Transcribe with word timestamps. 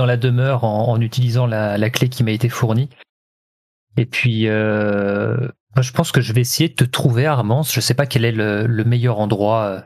Dans 0.00 0.06
la 0.06 0.16
demeure 0.16 0.64
en, 0.64 0.98
utilisant 0.98 1.46
la, 1.46 1.90
clé 1.90 2.08
qui 2.08 2.24
m'a 2.24 2.30
été 2.30 2.48
fournie. 2.48 2.88
Et 3.98 4.06
puis, 4.06 4.48
euh, 4.48 5.36
je 5.78 5.92
pense 5.92 6.10
que 6.10 6.22
je 6.22 6.32
vais 6.32 6.40
essayer 6.40 6.70
de 6.70 6.74
te 6.74 6.84
trouver, 6.84 7.26
Armance. 7.26 7.74
Je 7.74 7.80
sais 7.80 7.92
pas 7.92 8.06
quel 8.06 8.24
est 8.24 8.32
le, 8.32 8.84
meilleur 8.84 9.18
endroit. 9.18 9.64
Euh. 9.66 9.80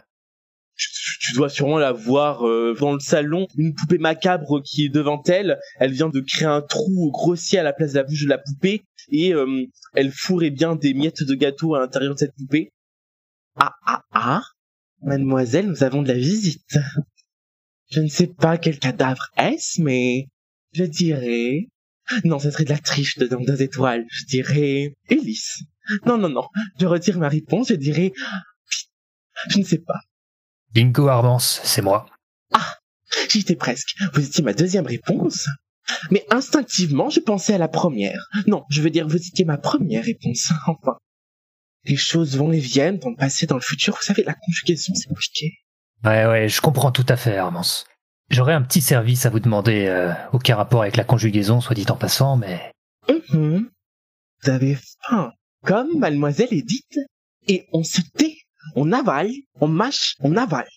Tu, 0.76 1.34
dois 1.34 1.48
sûrement 1.48 1.78
la 1.78 1.90
voir 1.90 2.46
euh, 2.46 2.76
dans 2.78 2.92
le 2.92 3.00
salon, 3.00 3.48
une 3.58 3.74
poupée 3.74 3.98
macabre 3.98 4.62
qui 4.62 4.84
est 4.84 4.88
devant 4.88 5.20
elle. 5.26 5.58
Elle 5.80 5.90
vient 5.90 6.10
de 6.10 6.20
créer 6.20 6.46
un 6.46 6.62
trou 6.62 7.10
grossier 7.10 7.58
à 7.58 7.64
la 7.64 7.72
place 7.72 7.94
de 7.94 7.98
la 7.98 8.04
bouche 8.04 8.22
de 8.22 8.28
la 8.28 8.38
poupée 8.38 8.84
et 9.08 9.32
elle 9.94 10.12
fourrait 10.12 10.50
bien 10.50 10.76
des 10.76 10.94
miettes 10.94 11.24
de 11.24 11.34
gâteau 11.34 11.74
à 11.74 11.80
l'intérieur 11.80 12.14
de 12.14 12.20
cette 12.20 12.36
poupée. 12.36 12.72
Ah 13.56 13.72
ah 13.84 14.02
ah, 14.12 14.42
mademoiselle, 15.02 15.66
nous 15.66 15.82
avons 15.82 16.02
de 16.02 16.08
la 16.08 16.14
visite. 16.14 16.78
Je 17.94 18.00
ne 18.00 18.08
sais 18.08 18.26
pas 18.26 18.58
quel 18.58 18.80
cadavre 18.80 19.28
est-ce, 19.36 19.80
mais 19.80 20.26
je 20.72 20.82
dirais... 20.82 21.68
Non, 22.24 22.40
ce 22.40 22.50
serait 22.50 22.64
de 22.64 22.70
la 22.70 22.78
triche 22.78 23.16
de 23.18 23.26
deux 23.26 23.62
étoiles. 23.62 24.04
Je 24.10 24.24
dirais... 24.24 24.96
Ulysse. 25.10 25.62
Non, 26.04 26.18
non, 26.18 26.28
non. 26.28 26.48
Je 26.80 26.86
retire 26.86 27.18
ma 27.18 27.28
réponse. 27.28 27.68
Je 27.68 27.74
dirais... 27.74 28.12
Je 29.48 29.58
ne 29.58 29.64
sais 29.64 29.78
pas. 29.78 30.00
Bingo 30.72 31.06
Armance, 31.06 31.60
c'est 31.62 31.82
moi. 31.82 32.06
Ah, 32.52 32.78
j'y 33.30 33.38
étais 33.38 33.54
presque. 33.54 33.94
Vous 34.12 34.26
étiez 34.26 34.42
ma 34.42 34.54
deuxième 34.54 34.86
réponse. 34.86 35.48
Mais 36.10 36.26
instinctivement, 36.30 37.10
je 37.10 37.20
pensais 37.20 37.54
à 37.54 37.58
la 37.58 37.68
première. 37.68 38.28
Non, 38.48 38.64
je 38.70 38.82
veux 38.82 38.90
dire, 38.90 39.06
vous 39.06 39.16
étiez 39.16 39.44
ma 39.44 39.58
première 39.58 40.04
réponse. 40.04 40.50
Enfin. 40.66 40.98
Les 41.84 41.96
choses 41.96 42.36
vont 42.36 42.50
et 42.50 42.58
viennent 42.58 42.98
dans 42.98 43.10
le 43.10 43.16
passé, 43.16 43.46
dans 43.46 43.56
le 43.56 43.60
futur. 43.60 43.94
Vous 43.94 44.02
savez, 44.02 44.24
la 44.24 44.34
conjugaison, 44.34 44.94
c'est 44.96 45.06
compliqué. 45.06 45.58
Ouais, 46.04 46.26
ouais, 46.26 46.48
je 46.48 46.60
comprends 46.60 46.92
tout 46.92 47.06
à 47.08 47.16
fait, 47.16 47.38
Armance. 47.38 47.86
J'aurais 48.30 48.52
un 48.52 48.62
petit 48.62 48.80
service 48.80 49.24
à 49.26 49.30
vous 49.30 49.40
demander, 49.40 49.86
euh, 49.86 50.12
aucun 50.32 50.56
rapport 50.56 50.82
avec 50.82 50.96
la 50.96 51.04
conjugaison, 51.04 51.60
soit 51.60 51.74
dit 51.74 51.86
en 51.88 51.96
passant, 51.96 52.36
mais... 52.36 52.72
Mhm. 53.08 53.70
Vous 54.42 54.50
avez 54.50 54.76
faim, 55.02 55.32
comme 55.64 55.98
mademoiselle 55.98 56.52
Edith, 56.52 56.98
et 57.48 57.66
on 57.72 57.82
se 57.82 58.00
tait, 58.16 58.36
on 58.76 58.92
avale, 58.92 59.30
on 59.60 59.68
mâche, 59.68 60.16
on 60.20 60.36
avale. 60.36 60.68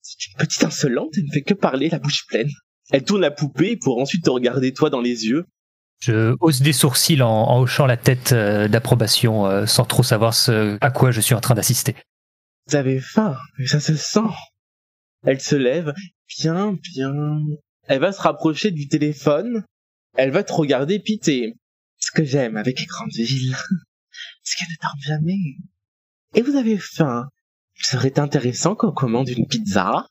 C'est 0.00 0.26
une 0.28 0.38
petite 0.38 0.64
insolente, 0.64 1.10
elle 1.16 1.24
ne 1.24 1.32
fait 1.32 1.42
que 1.42 1.54
parler 1.54 1.88
la 1.88 1.98
bouche 1.98 2.26
pleine. 2.26 2.50
Elle 2.90 3.04
tourne 3.04 3.20
la 3.20 3.30
poupée 3.30 3.76
pour 3.76 4.00
ensuite 4.00 4.24
te 4.24 4.30
regarder 4.30 4.72
toi 4.72 4.90
dans 4.90 5.00
les 5.00 5.26
yeux. 5.26 5.44
Je 6.00 6.36
hausse 6.40 6.62
des 6.62 6.72
sourcils 6.72 7.20
en, 7.22 7.60
hochant 7.60 7.86
la 7.86 7.96
tête 7.96 8.30
euh, 8.32 8.68
d'approbation, 8.68 9.46
euh, 9.46 9.66
sans 9.66 9.84
trop 9.84 10.04
savoir 10.04 10.32
ce 10.32 10.78
à 10.80 10.90
quoi 10.90 11.10
je 11.10 11.20
suis 11.20 11.34
en 11.34 11.40
train 11.40 11.54
d'assister. 11.54 11.96
Vous 12.68 12.76
avez 12.76 13.00
faim, 13.00 13.36
mais 13.58 13.66
ça 13.66 13.80
se 13.80 13.96
sent. 13.96 14.20
Elle 15.24 15.40
se 15.40 15.56
lève, 15.56 15.92
bien, 16.38 16.76
bien. 16.94 17.40
Elle 17.84 18.00
va 18.00 18.12
se 18.12 18.20
rapprocher 18.20 18.70
du 18.70 18.88
téléphone. 18.88 19.64
Elle 20.14 20.30
va 20.30 20.44
te 20.44 20.52
regarder 20.52 21.00
piter. 21.00 21.54
Ce 21.98 22.10
que 22.12 22.24
j'aime 22.24 22.56
avec 22.56 22.78
les 22.78 22.86
grandes 22.86 23.12
villes, 23.12 23.56
c'est 24.42 24.56
qu'elles 24.56 24.68
ne 24.68 24.82
dorment 24.82 25.00
jamais. 25.00 25.56
Et 26.34 26.42
vous 26.42 26.56
avez 26.56 26.78
faim. 26.78 27.28
Il 27.76 27.84
serait 27.84 28.18
intéressant 28.18 28.74
qu'on 28.74 28.92
commande 28.92 29.28
une 29.28 29.46
pizza. 29.46 30.06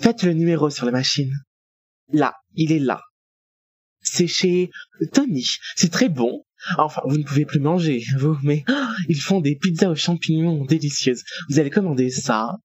Faites 0.00 0.22
le 0.22 0.32
numéro 0.32 0.70
sur 0.70 0.86
la 0.86 0.92
machine. 0.92 1.32
Là, 2.12 2.34
il 2.54 2.72
est 2.72 2.78
là. 2.78 3.00
C'est 4.00 4.26
chez 4.26 4.70
Tony. 5.12 5.46
C'est 5.76 5.90
très 5.90 6.08
bon. 6.08 6.44
Enfin, 6.78 7.02
vous 7.06 7.18
ne 7.18 7.24
pouvez 7.24 7.44
plus 7.44 7.60
manger, 7.60 8.04
vous, 8.18 8.38
mais 8.42 8.64
ils 9.08 9.20
font 9.20 9.40
des 9.40 9.56
pizzas 9.56 9.90
aux 9.90 9.96
champignons 9.96 10.64
délicieuses. 10.64 11.22
Vous 11.48 11.58
allez 11.58 11.70
commander 11.70 12.10
ça, 12.10 12.56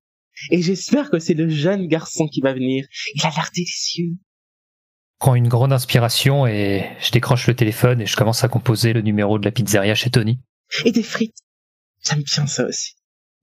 et 0.51 0.61
j'espère 0.61 1.09
que 1.09 1.19
c'est 1.19 1.33
le 1.33 1.50
jeune 1.50 1.88
garçon 1.88 2.27
qui 2.27 2.41
va 2.41 2.53
venir. 2.53 2.85
Il 3.16 3.25
a 3.25 3.29
l'air 3.29 3.50
délicieux. 3.53 4.11
Je 4.11 5.25
prends 5.25 5.35
une 5.35 5.47
grande 5.47 5.73
inspiration 5.73 6.47
et 6.47 6.85
je 7.01 7.11
décroche 7.11 7.47
le 7.47 7.55
téléphone 7.55 8.01
et 8.01 8.05
je 8.05 8.16
commence 8.16 8.44
à 8.44 8.47
composer 8.47 8.94
le 8.94 9.01
numéro 9.01 9.38
de 9.38 9.45
la 9.45 9.51
pizzeria 9.51 9.95
chez 9.95 10.09
Tony. 10.09 10.39
Et 10.85 10.91
des 10.91 11.03
frites. 11.03 11.38
J'aime 12.05 12.23
bien 12.23 12.47
ça 12.47 12.66
aussi. 12.66 12.94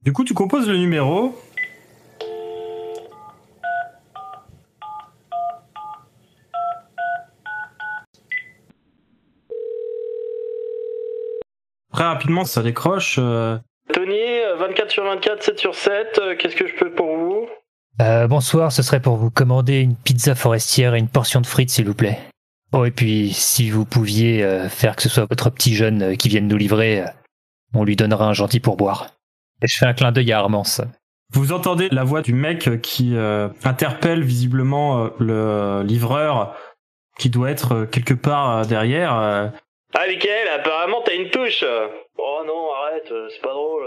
Du 0.02 0.12
coup, 0.12 0.24
tu 0.24 0.34
composes 0.34 0.68
le 0.68 0.78
numéro. 0.78 1.38
Très 11.92 12.04
rapidement, 12.04 12.44
ça 12.44 12.62
décroche. 12.62 13.16
Euh, 13.18 13.58
Tony, 13.92 14.40
24 14.58 14.90
sur 14.90 15.04
24, 15.04 15.42
7 15.42 15.58
sur 15.58 15.74
7, 15.74 16.18
euh, 16.18 16.36
qu'est-ce 16.36 16.56
que 16.56 16.66
je 16.66 16.74
peux 16.74 16.90
pour 16.90 17.16
vous? 17.16 17.46
Euh, 18.00 18.26
Bonsoir, 18.26 18.72
ce 18.72 18.82
serait 18.82 19.00
pour 19.00 19.16
vous 19.16 19.30
commander 19.30 19.80
une 19.80 19.96
pizza 19.96 20.34
forestière 20.34 20.94
et 20.94 20.98
une 20.98 21.08
portion 21.08 21.40
de 21.40 21.46
frites, 21.46 21.70
s'il 21.70 21.86
vous 21.86 21.94
plaît. 21.94 22.18
Oh, 22.72 22.84
et 22.84 22.90
puis, 22.90 23.32
si 23.32 23.70
vous 23.70 23.84
pouviez 23.84 24.42
euh, 24.42 24.68
faire 24.68 24.96
que 24.96 25.02
ce 25.02 25.08
soit 25.08 25.26
votre 25.30 25.50
petit 25.50 25.74
jeune 25.74 26.16
qui 26.16 26.28
vienne 26.28 26.48
nous 26.48 26.56
livrer, 26.56 27.04
on 27.74 27.84
lui 27.84 27.96
donnera 27.96 28.26
un 28.26 28.32
gentil 28.32 28.60
pourboire. 28.60 29.08
Et 29.62 29.68
je 29.68 29.78
fais 29.78 29.86
un 29.86 29.94
clin 29.94 30.12
d'œil 30.12 30.32
à 30.32 30.40
Armance. 30.40 30.80
Vous 31.32 31.52
entendez 31.52 31.88
la 31.90 32.04
voix 32.04 32.22
du 32.22 32.34
mec 32.34 32.80
qui 32.82 33.16
interpelle 33.64 34.22
visiblement 34.22 35.10
le 35.18 35.82
livreur 35.82 36.54
qui 37.18 37.30
doit 37.30 37.50
être 37.50 37.84
quelque 37.86 38.14
part 38.14 38.66
derrière. 38.66 39.52
Ah, 39.98 40.06
Michael, 40.06 40.48
apparemment 40.48 41.00
t'as 41.02 41.14
une 41.14 41.30
touche 41.30 41.64
Oh 42.18 42.42
non, 42.46 42.70
arrête, 42.74 43.10
c'est 43.30 43.40
pas 43.40 43.54
drôle. 43.54 43.86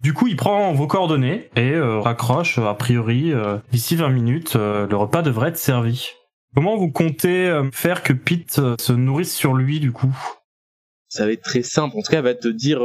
Du 0.00 0.12
coup, 0.12 0.26
il 0.26 0.36
prend 0.36 0.72
vos 0.74 0.88
coordonnées 0.88 1.48
et 1.56 1.70
euh, 1.70 2.00
raccroche, 2.00 2.58
a 2.58 2.74
priori, 2.74 3.32
euh, 3.32 3.58
d'ici 3.70 3.94
20 3.96 4.08
minutes, 4.10 4.56
euh, 4.56 4.86
le 4.86 4.96
repas 4.96 5.22
devrait 5.22 5.50
être 5.50 5.56
servi. 5.56 6.10
Comment 6.54 6.76
vous 6.76 6.90
comptez 6.90 7.62
faire 7.72 8.02
que 8.02 8.12
Pete 8.12 8.60
se 8.78 8.92
nourrisse 8.92 9.34
sur 9.34 9.54
lui, 9.54 9.80
du 9.80 9.92
coup? 9.92 10.14
Ça 11.08 11.26
va 11.26 11.32
être 11.32 11.42
très 11.42 11.62
simple. 11.62 11.96
En 11.96 12.02
tout 12.02 12.10
cas, 12.10 12.18
elle 12.18 12.24
va 12.24 12.34
te 12.34 12.48
dire, 12.48 12.80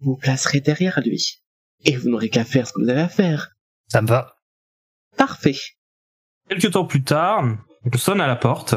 vous 0.00 0.16
placerez 0.16 0.60
derrière 0.60 1.00
lui. 1.04 1.40
Et 1.84 1.96
vous 1.96 2.08
n'aurez 2.08 2.28
qu'à 2.28 2.44
faire 2.44 2.68
ce 2.68 2.72
que 2.72 2.82
vous 2.82 2.88
avez 2.88 3.00
à 3.00 3.08
faire. 3.08 3.50
Ça 3.88 4.02
me 4.02 4.06
va. 4.06 4.36
Parfait. 5.16 5.56
Quelques 6.48 6.70
temps 6.70 6.84
plus 6.84 7.02
tard, 7.02 7.44
on 7.84 7.98
sonne 7.98 8.20
à 8.20 8.28
la 8.28 8.36
porte. 8.36 8.76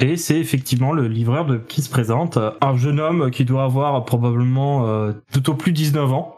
Et 0.00 0.16
c'est 0.16 0.38
effectivement 0.38 0.92
le 0.92 1.08
livreur 1.08 1.46
de 1.46 1.56
qui 1.56 1.80
se 1.80 1.88
présente, 1.88 2.38
un 2.60 2.76
jeune 2.76 3.00
homme 3.00 3.30
qui 3.30 3.44
doit 3.44 3.64
avoir 3.64 4.04
probablement 4.04 5.10
tout 5.32 5.48
au 5.48 5.54
plus 5.54 5.72
19 5.72 6.12
ans, 6.12 6.36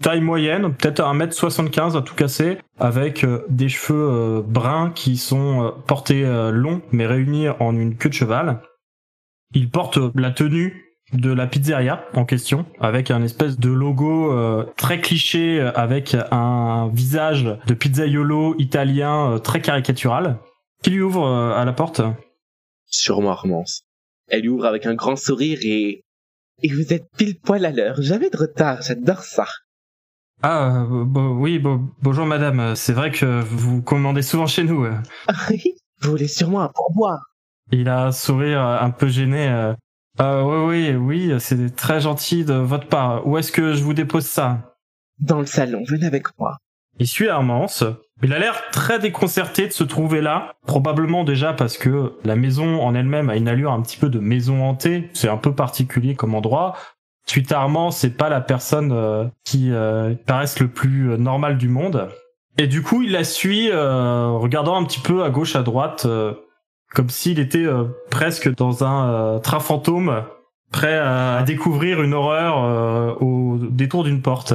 taille 0.00 0.20
moyenne, 0.20 0.72
peut-être 0.74 1.02
1m75 1.02 1.96
à 1.96 2.02
tout 2.02 2.14
casser, 2.14 2.58
avec 2.78 3.24
euh, 3.24 3.44
des 3.48 3.68
cheveux 3.68 4.08
euh, 4.10 4.42
bruns 4.42 4.92
qui 4.94 5.16
sont 5.16 5.64
euh, 5.64 5.70
portés 5.86 6.24
longs 6.52 6.82
mais 6.92 7.06
réunis 7.06 7.48
en 7.60 7.76
une 7.76 7.96
queue 7.96 8.08
de 8.08 8.14
cheval. 8.14 8.60
Il 9.54 9.70
porte 9.70 9.98
la 10.14 10.30
tenue 10.30 10.84
de 11.14 11.32
la 11.32 11.46
pizzeria 11.46 12.04
en 12.14 12.26
question, 12.26 12.66
avec 12.80 13.10
un 13.10 13.22
espèce 13.22 13.58
de 13.58 13.70
logo 13.70 14.30
très 14.76 15.00
cliché, 15.00 15.58
avec 15.74 16.14
un 16.30 16.90
visage 16.92 17.56
de 17.66 17.72
pizzaiolo 17.72 18.54
italien 18.58 19.38
très 19.42 19.62
caricatural. 19.62 20.36
Qui 20.82 20.90
lui 20.90 21.00
ouvre 21.00 21.26
à 21.26 21.64
la 21.64 21.72
porte 21.72 22.02
Sûrement 22.88 23.30
Armance. 23.30 23.82
Elle 24.28 24.42
lui 24.42 24.48
ouvre 24.48 24.66
avec 24.66 24.86
un 24.86 24.94
grand 24.94 25.16
sourire 25.16 25.58
et... 25.62 26.02
Et 26.62 26.72
vous 26.72 26.92
êtes 26.92 27.08
pile 27.16 27.38
poil 27.38 27.64
à 27.64 27.70
l'heure, 27.70 28.02
jamais 28.02 28.30
de 28.30 28.36
retard, 28.36 28.82
j'adore 28.82 29.22
ça. 29.22 29.46
Ah, 30.42 30.84
oui, 30.88 31.60
bonjour 32.02 32.26
madame. 32.26 32.74
C'est 32.76 32.92
vrai 32.92 33.10
que 33.10 33.40
vous 33.42 33.82
commandez 33.82 34.22
souvent 34.22 34.46
chez 34.46 34.64
nous. 34.64 34.86
Oui, 35.50 35.74
vous 36.00 36.10
voulez 36.10 36.28
sûrement 36.28 36.62
un 36.62 36.68
pourboire. 36.68 37.20
Il 37.72 37.88
a 37.88 38.06
un 38.06 38.12
sourire 38.12 38.60
un 38.60 38.90
peu 38.90 39.08
gêné. 39.08 39.48
Euh, 39.48 39.74
euh, 40.20 40.66
oui, 40.66 40.94
oui, 40.96 41.30
oui, 41.30 41.40
c'est 41.40 41.74
très 41.76 42.00
gentil 42.00 42.44
de 42.44 42.54
votre 42.54 42.88
part. 42.88 43.26
Où 43.26 43.36
est-ce 43.36 43.52
que 43.52 43.74
je 43.74 43.82
vous 43.82 43.94
dépose 43.94 44.26
ça? 44.26 44.74
Dans 45.18 45.40
le 45.40 45.46
salon, 45.46 45.82
venez 45.88 46.06
avec 46.06 46.26
moi. 46.38 46.56
Il 46.98 47.06
suit 47.06 47.28
Armance. 47.28 47.84
Il 48.22 48.32
a 48.32 48.38
l'air 48.40 48.62
très 48.72 48.98
déconcerté 48.98 49.68
de 49.68 49.72
se 49.72 49.84
trouver 49.84 50.20
là, 50.20 50.54
probablement 50.66 51.22
déjà 51.22 51.52
parce 51.52 51.78
que 51.78 52.14
la 52.24 52.34
maison 52.34 52.82
en 52.82 52.94
elle-même 52.94 53.30
a 53.30 53.36
une 53.36 53.46
allure 53.46 53.72
un 53.72 53.80
petit 53.80 53.96
peu 53.96 54.08
de 54.08 54.18
maison 54.18 54.64
hantée. 54.64 55.08
C'est 55.14 55.28
un 55.28 55.36
peu 55.36 55.54
particulier 55.54 56.16
comme 56.16 56.34
endroit. 56.34 56.74
Suite 57.26 57.52
Armand, 57.52 57.90
c'est 57.90 58.16
pas 58.16 58.28
la 58.28 58.40
personne 58.40 58.90
euh, 58.90 59.26
qui 59.44 59.70
euh, 59.70 60.14
paraisse 60.26 60.58
le 60.60 60.68
plus 60.68 61.12
euh, 61.12 61.16
normal 61.16 61.58
du 61.58 61.68
monde. 61.68 62.08
Et 62.56 62.66
du 62.66 62.82
coup, 62.82 63.02
il 63.02 63.12
la 63.12 63.22
suit, 63.22 63.70
regardant 63.70 64.74
un 64.74 64.82
petit 64.82 64.98
peu 64.98 65.22
à 65.22 65.30
gauche, 65.30 65.54
à 65.54 65.62
droite, 65.62 66.08
comme 66.92 67.08
s'il 67.08 67.38
était 67.38 67.66
presque 68.10 68.52
dans 68.56 68.82
un 68.82 69.38
train 69.38 69.60
fantôme, 69.60 70.24
prêt 70.72 70.98
à 70.98 71.44
découvrir 71.44 72.02
une 72.02 72.14
horreur 72.14 73.22
au 73.22 73.58
détour 73.60 74.02
d'une 74.02 74.22
porte. 74.22 74.54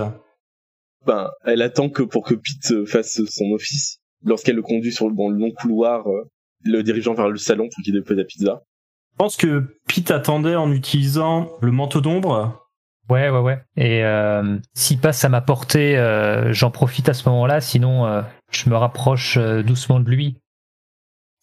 Ben, 1.05 1.29
elle 1.45 1.61
attend 1.61 1.89
que 1.89 2.03
pour 2.03 2.23
que 2.23 2.33
Pete 2.33 2.71
euh, 2.71 2.85
fasse 2.85 3.21
son 3.25 3.51
office. 3.53 3.99
Lorsqu'elle 4.25 4.55
le 4.55 4.61
conduit 4.61 4.93
sur 4.93 5.09
le, 5.09 5.15
dans 5.15 5.29
le 5.29 5.37
long 5.37 5.51
couloir, 5.51 6.07
euh, 6.07 6.29
le 6.63 6.81
dirigeant 6.81 7.13
vers 7.13 7.29
le 7.29 7.37
salon 7.37 7.67
pour 7.73 7.83
qu'il 7.83 7.93
dépose 7.93 8.17
la 8.17 8.23
pizza. 8.23 8.63
Je 9.11 9.17
pense 9.17 9.37
que 9.37 9.77
Pete 9.87 10.11
attendait 10.11 10.55
en 10.55 10.71
utilisant 10.71 11.51
le 11.61 11.71
manteau 11.71 12.01
d'ombre. 12.01 12.59
Ouais, 13.09 13.29
ouais, 13.29 13.39
ouais. 13.39 13.61
Et 13.75 14.03
euh, 14.03 14.57
s'il 14.73 14.97
passe 14.97 15.25
à 15.25 15.29
ma 15.29 15.41
portée, 15.41 15.97
euh, 15.97 16.53
j'en 16.53 16.71
profite 16.71 17.09
à 17.09 17.13
ce 17.13 17.27
moment-là, 17.29 17.59
sinon 17.59 18.05
euh, 18.05 18.21
je 18.51 18.69
me 18.69 18.77
rapproche 18.77 19.37
euh, 19.37 19.61
doucement 19.61 19.99
de 19.99 20.09
lui. 20.09 20.37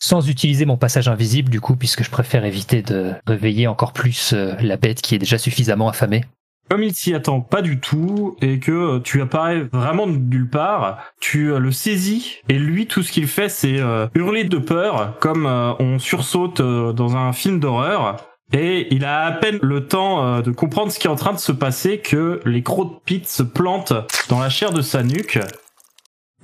Sans 0.02 0.30
utiliser 0.30 0.64
mon 0.64 0.78
passage 0.78 1.08
invisible, 1.08 1.50
du 1.50 1.60
coup, 1.60 1.76
puisque 1.76 2.02
je 2.02 2.10
préfère 2.10 2.46
éviter 2.46 2.80
de 2.80 3.12
réveiller 3.26 3.66
encore 3.66 3.92
plus 3.92 4.32
euh, 4.32 4.54
la 4.62 4.78
bête 4.78 5.02
qui 5.02 5.14
est 5.14 5.18
déjà 5.18 5.36
suffisamment 5.36 5.90
affamée. 5.90 6.24
Comme 6.70 6.84
il 6.84 6.94
s'y 6.94 7.14
attend 7.14 7.40
pas 7.40 7.62
du 7.62 7.80
tout 7.80 8.36
et 8.40 8.60
que 8.60 8.70
euh, 8.70 9.00
tu 9.00 9.20
apparais 9.20 9.62
vraiment 9.72 10.06
nulle 10.06 10.48
part, 10.48 11.02
tu 11.20 11.50
euh, 11.50 11.58
le 11.58 11.72
saisis 11.72 12.36
et 12.48 12.60
lui 12.60 12.86
tout 12.86 13.02
ce 13.02 13.10
qu'il 13.10 13.26
fait 13.26 13.48
c'est 13.48 13.80
euh, 13.80 14.06
hurler 14.14 14.44
de 14.44 14.58
peur 14.58 15.18
comme 15.18 15.46
on 15.46 15.98
sursaute 15.98 16.62
dans 16.62 17.16
un 17.16 17.32
film 17.32 17.58
d'horreur 17.58 18.18
et 18.52 18.86
il 18.94 19.04
a 19.04 19.24
à 19.24 19.32
peine 19.32 19.58
le 19.62 19.88
temps 19.88 20.40
de 20.40 20.50
comprendre 20.52 20.92
ce 20.92 21.00
qui 21.00 21.08
est 21.08 21.10
en 21.10 21.16
train 21.16 21.32
de 21.32 21.38
se 21.38 21.50
passer 21.50 21.98
que 21.98 22.40
les 22.44 22.62
crocs 22.62 22.94
de 22.94 23.00
pite 23.04 23.26
se 23.26 23.42
plantent 23.42 23.92
dans 24.28 24.38
la 24.38 24.48
chair 24.48 24.72
de 24.72 24.80
sa 24.82 25.02
nuque 25.02 25.40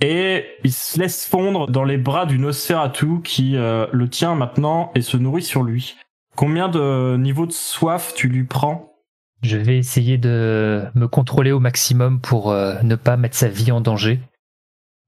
et 0.00 0.44
il 0.64 0.72
se 0.72 0.98
laisse 0.98 1.26
fondre 1.26 1.68
dans 1.68 1.84
les 1.84 1.98
bras 1.98 2.26
du 2.26 2.38
Nosferatu 2.40 3.22
qui 3.22 3.52
le 3.52 4.08
tient 4.08 4.34
maintenant 4.34 4.90
et 4.94 5.02
se 5.02 5.16
nourrit 5.16 5.42
sur 5.42 5.62
lui. 5.62 5.96
Combien 6.34 6.68
de 6.68 7.16
niveaux 7.16 7.46
de 7.46 7.52
soif 7.52 8.12
tu 8.14 8.28
lui 8.28 8.44
prends? 8.44 8.95
Je 9.46 9.58
vais 9.58 9.78
essayer 9.78 10.18
de 10.18 10.82
me 10.96 11.06
contrôler 11.06 11.52
au 11.52 11.60
maximum 11.60 12.20
pour 12.20 12.50
euh, 12.50 12.74
ne 12.82 12.96
pas 12.96 13.16
mettre 13.16 13.36
sa 13.36 13.46
vie 13.46 13.70
en 13.70 13.80
danger. 13.80 14.18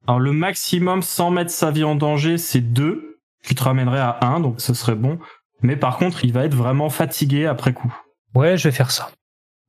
Alors 0.07 0.21
le 0.21 0.33
maximum 0.33 1.03
sans 1.03 1.33
mettre 1.33 1.51
sa 1.51 1.73
vie 1.73 1.83
en 1.83 1.97
danger, 1.97 2.39
c'est 2.39 2.61
2, 2.61 3.19
qui 3.43 3.57
te 3.57 3.65
ramènerait 3.65 3.99
à 3.99 4.21
1, 4.23 4.39
donc 4.39 4.61
ce 4.61 4.75
serait 4.75 4.95
bon. 4.95 5.19
Mais 5.63 5.75
par 5.75 5.99
contre, 5.99 6.25
il 6.25 6.33
va 6.33 6.45
être 6.45 6.55
vraiment 6.55 6.89
fatigué 6.89 7.47
après 7.47 7.73
coup. 7.73 7.93
Ouais, 8.37 8.57
je 8.57 8.69
vais 8.69 8.75
faire 8.75 8.93
ça. 8.93 9.11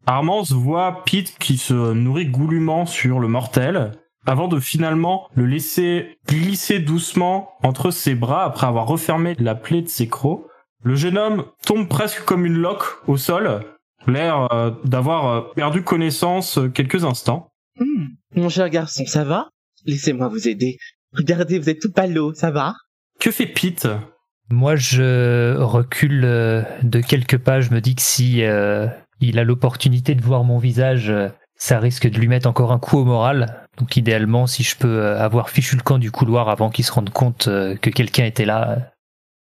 Armance 0.05 0.51
voit 0.51 1.03
Pete 1.03 1.35
qui 1.39 1.57
se 1.57 1.73
nourrit 1.73 2.27
goulûment 2.27 2.85
sur 2.85 3.19
le 3.19 3.27
mortel, 3.27 3.93
avant 4.27 4.47
de 4.47 4.59
finalement 4.59 5.29
le 5.33 5.47
laisser 5.47 6.19
glisser 6.27 6.77
doucement 6.77 7.53
entre 7.63 7.89
ses 7.89 8.13
bras 8.13 8.43
après 8.43 8.67
avoir 8.67 8.85
refermé 8.85 9.35
la 9.39 9.55
plaie 9.55 9.81
de 9.81 9.89
ses 9.89 10.07
crocs. 10.07 10.45
Le 10.83 10.93
jeune 10.93 11.17
homme 11.17 11.45
tombe 11.65 11.87
presque 11.87 12.23
comme 12.23 12.45
une 12.45 12.57
loque 12.57 12.85
au 13.07 13.17
sol, 13.17 13.61
l'air 14.07 14.51
euh, 14.53 14.71
d'avoir 14.83 15.27
euh, 15.27 15.41
perdu 15.55 15.83
connaissance 15.83 16.57
euh, 16.57 16.69
quelques 16.69 17.03
instants. 17.05 17.51
Hmm, 17.79 18.05
Mon 18.35 18.49
cher 18.49 18.69
garçon, 18.69 19.05
ça 19.05 19.23
va? 19.23 19.49
Laissez-moi 19.85 20.27
vous 20.27 20.47
aider. 20.47 20.77
Regardez, 21.13 21.59
vous 21.59 21.69
êtes 21.69 21.79
tout 21.79 21.91
palo, 21.91 22.33
ça 22.33 22.51
va? 22.51 22.75
Que 23.19 23.31
fait 23.31 23.47
Pete? 23.47 23.87
Moi, 24.49 24.75
je 24.75 25.55
recule 25.57 26.21
de 26.21 27.01
quelques 27.01 27.37
pas. 27.37 27.61
Je 27.61 27.71
me 27.71 27.81
dis 27.81 27.95
que 27.95 28.01
si 28.01 28.43
euh, 28.43 28.87
il 29.19 29.39
a 29.39 29.43
l'opportunité 29.43 30.15
de 30.15 30.21
voir 30.21 30.43
mon 30.43 30.57
visage, 30.57 31.13
ça 31.55 31.79
risque 31.79 32.09
de 32.09 32.17
lui 32.17 32.27
mettre 32.27 32.47
encore 32.49 32.71
un 32.71 32.79
coup 32.79 32.97
au 32.97 33.05
moral. 33.05 33.67
Donc, 33.77 33.95
idéalement, 33.95 34.47
si 34.47 34.63
je 34.63 34.75
peux 34.75 35.05
avoir 35.15 35.49
fichu 35.49 35.75
le 35.75 35.81
camp 35.83 35.97
du 35.97 36.11
couloir 36.11 36.49
avant 36.49 36.69
qu'il 36.69 36.83
se 36.83 36.91
rende 36.91 37.09
compte 37.11 37.45
que 37.45 37.89
quelqu'un 37.89 38.25
était 38.25 38.45
là. 38.45 38.91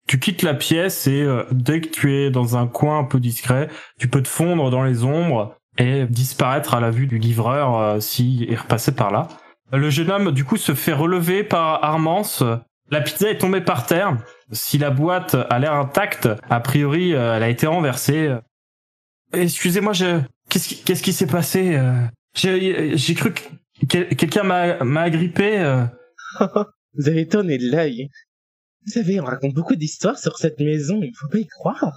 Euh, 0.07 0.11
Tu 0.11 0.19
quittes 0.19 0.41
la 0.43 0.53
pièce 0.53 1.07
et 1.07 1.21
euh, 1.21 1.43
dès 1.51 1.81
que 1.81 1.89
tu 1.89 2.13
es 2.15 2.31
dans 2.31 2.57
un 2.57 2.67
coin 2.67 2.99
un 2.99 3.03
peu 3.03 3.19
discret, 3.19 3.67
tu 3.99 4.07
peux 4.07 4.21
te 4.21 4.27
fondre 4.27 4.69
dans 4.69 4.83
les 4.83 5.03
ombres 5.03 5.55
et 5.77 6.05
disparaître 6.05 6.73
à 6.73 6.79
la 6.79 6.89
vue 6.91 7.07
du 7.07 7.17
livreur 7.19 7.77
euh, 7.77 7.99
s'il 7.99 8.51
est 8.51 8.55
repassé 8.55 8.93
par 8.93 9.11
là. 9.11 9.27
Le 9.71 9.89
jeune 9.89 10.09
homme, 10.11 10.31
du 10.31 10.45
coup, 10.45 10.57
se 10.57 10.73
fait 10.73 10.93
relever 10.93 11.43
par 11.43 11.83
Armance. 11.83 12.41
La 12.89 13.01
pizza 13.01 13.29
est 13.29 13.37
tombée 13.37 13.59
par 13.61 13.85
terre. 13.85 14.17
Si 14.53 14.77
la 14.77 14.91
boîte 14.91 15.35
a 15.49 15.59
l'air 15.59 15.73
intacte, 15.73 16.29
a 16.49 16.59
priori, 16.61 17.13
euh, 17.13 17.35
elle 17.35 17.43
a 17.43 17.49
été 17.49 17.67
renversée. 17.67 18.33
Excusez-moi, 19.33 19.91
je... 19.93 20.21
qu'est-ce 20.49 21.03
qui, 21.03 21.11
s'est 21.13 21.27
passé 21.27 21.75
euh? 21.75 21.93
J'ai 22.33 23.13
cru 23.13 23.33
que 23.33 23.41
quel- 23.89 24.07
quelqu'un 24.15 24.43
m'a 24.43 25.01
agrippé. 25.01 25.59
euh. 25.59 25.83
Vous 26.97 27.09
avez 27.09 27.27
tourné 27.27 27.57
de 27.57 27.69
l'œil. 27.69 28.09
Vous 28.87 28.93
savez, 28.93 29.19
on 29.19 29.25
raconte 29.25 29.53
beaucoup 29.53 29.75
d'histoires 29.75 30.17
sur 30.17 30.37
cette 30.37 30.61
maison, 30.61 31.01
il 31.03 31.13
faut 31.13 31.27
pas 31.27 31.39
y 31.39 31.45
croire. 31.45 31.91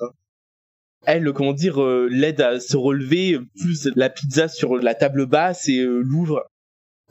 Elle, 1.07 1.33
comment 1.33 1.53
dire, 1.53 1.81
euh, 1.81 2.09
l'aide 2.11 2.41
à 2.41 2.59
se 2.59 2.77
relever, 2.77 3.39
pousse 3.61 3.89
la 3.95 4.11
pizza 4.11 4.49
sur 4.49 4.77
la 4.77 4.97
table 4.97 5.27
basse 5.27 5.69
et 5.69 5.79
euh, 5.79 6.01
l'ouvre. 6.01 6.43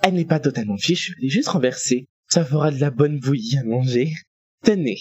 Elle 0.03 0.15
n'est 0.15 0.25
pas 0.25 0.41
totalement 0.41 0.75
fichue, 0.75 1.15
elle 1.17 1.27
est 1.27 1.29
juste 1.29 1.47
renversée. 1.47 2.07
Ça 2.27 2.43
fera 2.43 2.71
de 2.71 2.79
la 2.79 2.91
bonne 2.91 3.21
bouillie 3.21 3.57
à 3.57 3.63
manger. 3.63 4.11
Tenez. 4.65 4.97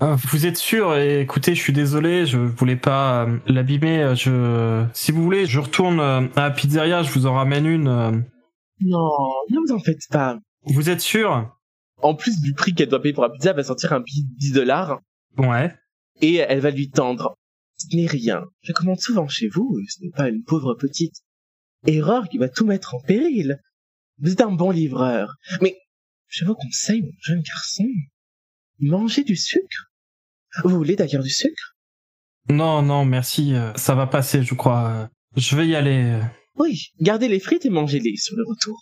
Ah, 0.00 0.16
vous 0.30 0.44
êtes 0.44 0.58
sûr? 0.58 0.96
Et 0.96 1.20
Écoutez, 1.20 1.54
je 1.54 1.60
suis 1.60 1.72
désolé, 1.72 2.26
je 2.26 2.36
voulais 2.36 2.74
pas 2.74 3.26
euh, 3.26 3.38
l'abîmer. 3.46 4.12
Je, 4.16 4.84
si 4.92 5.12
vous 5.12 5.22
voulez, 5.22 5.46
je 5.46 5.60
retourne 5.60 6.00
à 6.00 6.28
la 6.34 6.50
pizzeria, 6.50 7.04
je 7.04 7.12
vous 7.12 7.26
en 7.26 7.34
ramène 7.34 7.66
une. 7.66 7.84
Non, 8.80 9.08
ne 9.50 9.58
vous 9.64 9.72
en 9.72 9.78
faites 9.78 10.08
pas. 10.10 10.36
Vous 10.64 10.90
êtes 10.90 11.00
sûr? 11.00 11.55
En 12.02 12.14
plus 12.14 12.40
du 12.40 12.52
prix 12.52 12.74
qu'elle 12.74 12.88
doit 12.88 13.00
payer 13.00 13.14
pour 13.14 13.22
la 13.24 13.30
pizza, 13.30 13.50
elle 13.50 13.56
va 13.56 13.64
sortir 13.64 13.92
un 13.92 14.00
billet 14.00 14.22
de 14.24 14.36
10 14.38 14.52
dollars 14.52 15.00
Ouais. 15.38 15.74
et 16.20 16.36
elle 16.36 16.60
va 16.60 16.70
lui 16.70 16.90
tendre. 16.90 17.36
Ce 17.78 17.94
n'est 17.94 18.06
rien. 18.06 18.44
Je 18.62 18.72
commande 18.72 19.00
souvent 19.00 19.28
chez 19.28 19.48
vous, 19.48 19.78
ce 19.88 20.02
n'est 20.02 20.10
pas 20.10 20.28
une 20.28 20.42
pauvre 20.44 20.74
petite 20.74 21.14
erreur 21.86 22.28
qui 22.28 22.38
va 22.38 22.48
tout 22.48 22.66
mettre 22.66 22.94
en 22.94 23.00
péril. 23.00 23.58
Vous 24.18 24.32
êtes 24.32 24.40
un 24.40 24.52
bon 24.52 24.70
livreur. 24.70 25.34
Mais, 25.60 25.76
je 26.28 26.44
vous 26.44 26.54
conseille, 26.54 27.02
mon 27.02 27.12
jeune 27.20 27.42
garçon, 27.42 27.84
mangez 28.80 29.24
du 29.24 29.36
sucre. 29.36 29.90
Vous 30.64 30.70
voulez 30.76 30.96
d'ailleurs 30.96 31.22
du 31.22 31.30
sucre? 31.30 31.76
Non, 32.48 32.80
non, 32.82 33.04
merci. 33.04 33.54
euh, 33.54 33.72
Ça 33.74 33.94
va 33.94 34.06
passer, 34.06 34.42
je 34.42 34.54
crois. 34.54 34.88
euh, 34.90 35.06
Je 35.36 35.54
vais 35.56 35.66
y 35.68 35.76
aller. 35.76 36.18
Oui, 36.54 36.92
gardez 37.00 37.28
les 37.28 37.40
frites 37.40 37.66
et 37.66 37.70
mangez-les 37.70 38.16
sur 38.16 38.36
le 38.36 38.44
retour. 38.46 38.80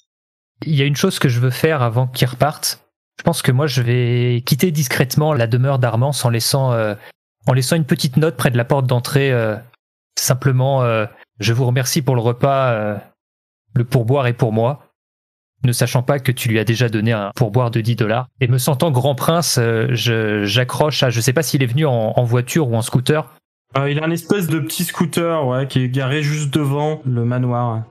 Il 0.64 0.74
y 0.76 0.82
a 0.82 0.84
une 0.84 0.94
chose 0.96 1.18
que 1.18 1.28
je 1.28 1.40
veux 1.40 1.50
faire 1.50 1.82
avant 1.82 2.06
qu'il 2.06 2.28
reparte. 2.28 2.83
Je 3.18 3.22
pense 3.22 3.42
que 3.42 3.52
moi, 3.52 3.66
je 3.66 3.82
vais 3.82 4.42
quitter 4.44 4.70
discrètement 4.70 5.32
la 5.32 5.46
demeure 5.46 5.78
d'Armance 5.78 6.24
en 6.24 6.30
laissant, 6.30 6.72
euh, 6.72 6.94
en 7.46 7.52
laissant 7.52 7.76
une 7.76 7.84
petite 7.84 8.16
note 8.16 8.36
près 8.36 8.50
de 8.50 8.56
la 8.56 8.64
porte 8.64 8.86
d'entrée. 8.86 9.32
euh, 9.32 9.56
simplement, 10.18 10.82
euh, 10.82 11.06
je 11.40 11.52
vous 11.52 11.66
remercie 11.66 12.02
pour 12.02 12.14
le 12.14 12.20
repas. 12.20 12.98
le 13.74 13.84
pourboire 13.84 14.26
est 14.26 14.32
pour 14.34 14.52
moi. 14.52 14.90
Ne 15.64 15.72
sachant 15.72 16.02
pas 16.02 16.18
que 16.18 16.30
tu 16.30 16.48
lui 16.48 16.58
as 16.58 16.64
déjà 16.64 16.88
donné 16.88 17.12
un 17.12 17.30
pourboire 17.34 17.70
de 17.70 17.80
10 17.80 17.96
dollars. 17.96 18.26
Et 18.40 18.48
me 18.48 18.58
sentant 18.58 18.90
grand 18.90 19.14
prince, 19.14 19.58
je, 19.58 20.44
j'accroche 20.44 21.02
à, 21.02 21.10
je 21.10 21.20
sais 21.20 21.32
pas 21.32 21.42
s'il 21.42 21.62
est 21.62 21.66
venu 21.66 21.86
en, 21.86 22.12
en 22.16 22.22
voiture 22.24 22.68
ou 22.68 22.76
en 22.76 22.82
scooter. 22.82 23.34
Il 23.88 23.98
a 23.98 24.04
un 24.04 24.10
espèce 24.10 24.46
de 24.46 24.60
petit 24.60 24.84
scooter, 24.84 25.46
ouais, 25.46 25.66
qui 25.66 25.80
est 25.80 25.88
garé 25.88 26.22
juste 26.22 26.54
devant 26.54 27.00
le 27.04 27.24
manoir. 27.24 27.82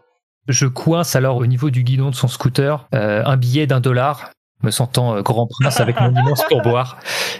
Je 0.47 0.65
coince 0.65 1.15
alors 1.15 1.37
au 1.37 1.45
niveau 1.45 1.69
du 1.69 1.83
guidon 1.83 2.09
de 2.09 2.15
son 2.15 2.27
scooter 2.27 2.87
euh, 2.93 3.23
un 3.25 3.37
billet 3.37 3.65
d'un 3.67 3.79
dollar, 3.79 4.31
me 4.63 4.71
sentant 4.71 5.15
euh, 5.15 5.21
grand 5.21 5.47
prince 5.47 5.79
avec 5.79 5.99
mon 5.99 6.09
immense 6.09 6.43
pourboire, 6.49 6.97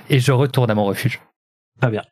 et 0.10 0.20
je 0.20 0.32
retourne 0.32 0.70
à 0.70 0.76
mon 0.76 0.86
refuge. 0.86 1.22
Très 1.82 1.90
bien. 1.90 2.04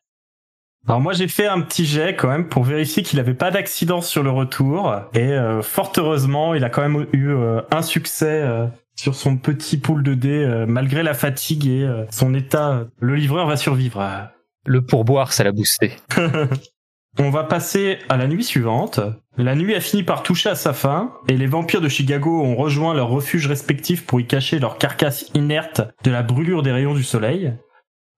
Alors 0.88 1.00
moi 1.00 1.14
j'ai 1.14 1.28
fait 1.28 1.46
un 1.46 1.62
petit 1.62 1.86
jet 1.86 2.16
quand 2.16 2.28
même 2.28 2.48
pour 2.48 2.64
vérifier 2.64 3.04
qu'il 3.04 3.18
n'avait 3.18 3.36
pas 3.36 3.52
d'accident 3.52 4.02
sur 4.02 4.24
le 4.24 4.32
retour 4.32 4.96
et 5.14 5.32
euh, 5.34 5.62
fort 5.62 5.94
heureusement 5.98 6.56
il 6.56 6.64
a 6.64 6.70
quand 6.70 6.82
même 6.82 7.06
eu 7.14 7.30
euh, 7.30 7.62
un 7.70 7.84
succès 7.84 8.42
euh, 8.42 8.66
sur 8.96 9.14
son 9.14 9.38
petit 9.38 9.78
pool 9.78 10.02
de 10.02 10.16
dés 10.16 10.66
malgré 10.68 11.02
la 11.02 11.14
fatigue 11.14 11.66
et 11.66 11.90
son 12.12 12.36
état. 12.36 12.86
Le 13.00 13.16
livreur 13.16 13.48
va 13.48 13.58
survivre. 13.58 14.30
Le 14.66 14.86
pourboire, 14.86 15.34
ça 15.34 15.44
l'a 15.44 15.52
boosté. 15.52 15.94
On 17.20 17.30
va 17.30 17.44
passer 17.44 18.00
à 18.08 18.16
la 18.16 18.28
nuit 18.28 18.44
suivante. 18.44 19.02
La 19.38 19.56
nuit 19.56 19.76
a 19.76 19.82
fini 19.82 20.04
par 20.04 20.24
toucher 20.24 20.50
à 20.50 20.56
sa 20.56 20.72
fin, 20.72 21.14
et 21.28 21.36
les 21.36 21.46
vampires 21.46 21.82
de 21.82 21.90
Chicago 21.90 22.42
ont 22.42 22.56
rejoint 22.56 22.94
leurs 22.94 23.10
refuges 23.10 23.48
respectifs 23.48 24.06
pour 24.06 24.22
y 24.22 24.26
cacher 24.26 24.60
leurs 24.60 24.78
carcasses 24.78 25.30
inertes 25.34 25.82
de 26.04 26.12
la 26.12 26.24
brûlure 26.24 26.64
des 26.64 26.72
rayons 26.72 26.94
du 26.94 27.04
soleil. 27.04 27.54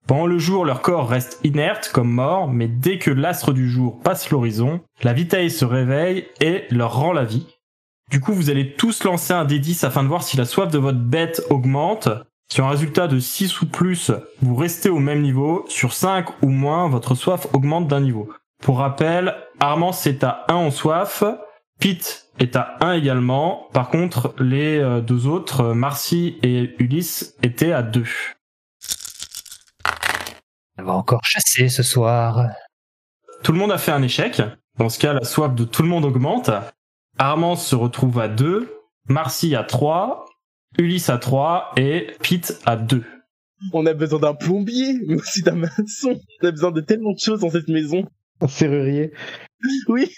Pendant 0.06 0.26
le 0.26 0.38
jour, 0.38 0.64
leur 0.64 0.80
corps 0.80 1.08
reste 1.08 1.40
inerte 1.44 1.90
comme 1.92 2.10
mort, 2.10 2.48
mais 2.48 2.68
dès 2.68 2.98
que 2.98 3.10
l'astre 3.10 3.52
du 3.52 3.68
jour 3.68 4.00
passe 4.00 4.30
l'horizon, 4.30 4.80
la 5.02 5.12
vitaille 5.12 5.50
se 5.50 5.64
réveille 5.64 6.26
et 6.40 6.64
leur 6.70 6.94
rend 6.94 7.12
la 7.12 7.24
vie. 7.24 7.46
Du 8.10 8.20
coup, 8.20 8.32
vous 8.32 8.50
allez 8.50 8.74
tous 8.74 9.02
lancer 9.02 9.32
un 9.32 9.44
D10 9.44 9.84
afin 9.84 10.02
de 10.02 10.08
voir 10.08 10.22
si 10.22 10.36
la 10.36 10.44
soif 10.44 10.70
de 10.70 10.78
votre 10.78 10.98
bête 10.98 11.42
augmente. 11.50 12.08
Sur 12.52 12.66
un 12.66 12.70
résultat 12.70 13.08
de 13.08 13.18
6 13.18 13.62
ou 13.62 13.66
plus, 13.66 14.12
vous 14.40 14.54
restez 14.54 14.90
au 14.90 14.98
même 14.98 15.22
niveau. 15.22 15.64
Sur 15.68 15.94
5 15.94 16.42
ou 16.42 16.48
moins, 16.48 16.88
votre 16.88 17.14
soif 17.14 17.48
augmente 17.54 17.88
d'un 17.88 18.00
niveau. 18.00 18.28
Pour 18.64 18.78
rappel, 18.78 19.34
Armand 19.60 19.92
c'est 19.92 20.24
à 20.24 20.46
1 20.48 20.54
en 20.54 20.70
soif, 20.70 21.22
Pete 21.78 22.30
est 22.38 22.56
à 22.56 22.78
1 22.80 22.94
également. 22.94 23.68
Par 23.74 23.90
contre, 23.90 24.34
les 24.38 24.78
euh, 24.78 25.02
deux 25.02 25.26
autres, 25.26 25.60
euh, 25.60 25.74
Marcy 25.74 26.38
et 26.42 26.74
Ulysse, 26.78 27.36
étaient 27.42 27.72
à 27.72 27.82
2. 27.82 28.06
On 30.78 30.82
va 30.82 30.94
encore 30.94 31.20
chasser 31.24 31.68
ce 31.68 31.82
soir. 31.82 32.48
Tout 33.42 33.52
le 33.52 33.58
monde 33.58 33.70
a 33.70 33.76
fait 33.76 33.92
un 33.92 34.02
échec. 34.02 34.40
Dans 34.78 34.88
ce 34.88 34.98
cas, 34.98 35.12
la 35.12 35.24
soif 35.24 35.54
de 35.54 35.64
tout 35.64 35.82
le 35.82 35.88
monde 35.90 36.06
augmente. 36.06 36.50
Armand 37.18 37.56
se 37.56 37.76
retrouve 37.76 38.18
à 38.18 38.28
2, 38.28 38.74
Marcy 39.10 39.54
à 39.54 39.64
3, 39.64 40.24
Ulysse 40.78 41.10
à 41.10 41.18
3 41.18 41.72
et 41.76 42.16
Pete 42.22 42.58
à 42.64 42.76
2. 42.76 43.04
On 43.74 43.84
a 43.84 43.92
besoin 43.92 44.20
d'un 44.20 44.34
plombier, 44.34 44.94
mais 45.06 45.16
aussi 45.16 45.42
d'un 45.42 45.54
maçon. 45.56 46.18
On 46.42 46.48
a 46.48 46.50
besoin 46.50 46.70
de 46.70 46.80
tellement 46.80 47.12
de 47.12 47.18
choses 47.18 47.40
dans 47.40 47.50
cette 47.50 47.68
maison. 47.68 48.08
Un 48.40 48.48
serrurier. 48.48 49.12
Oui. 49.88 50.12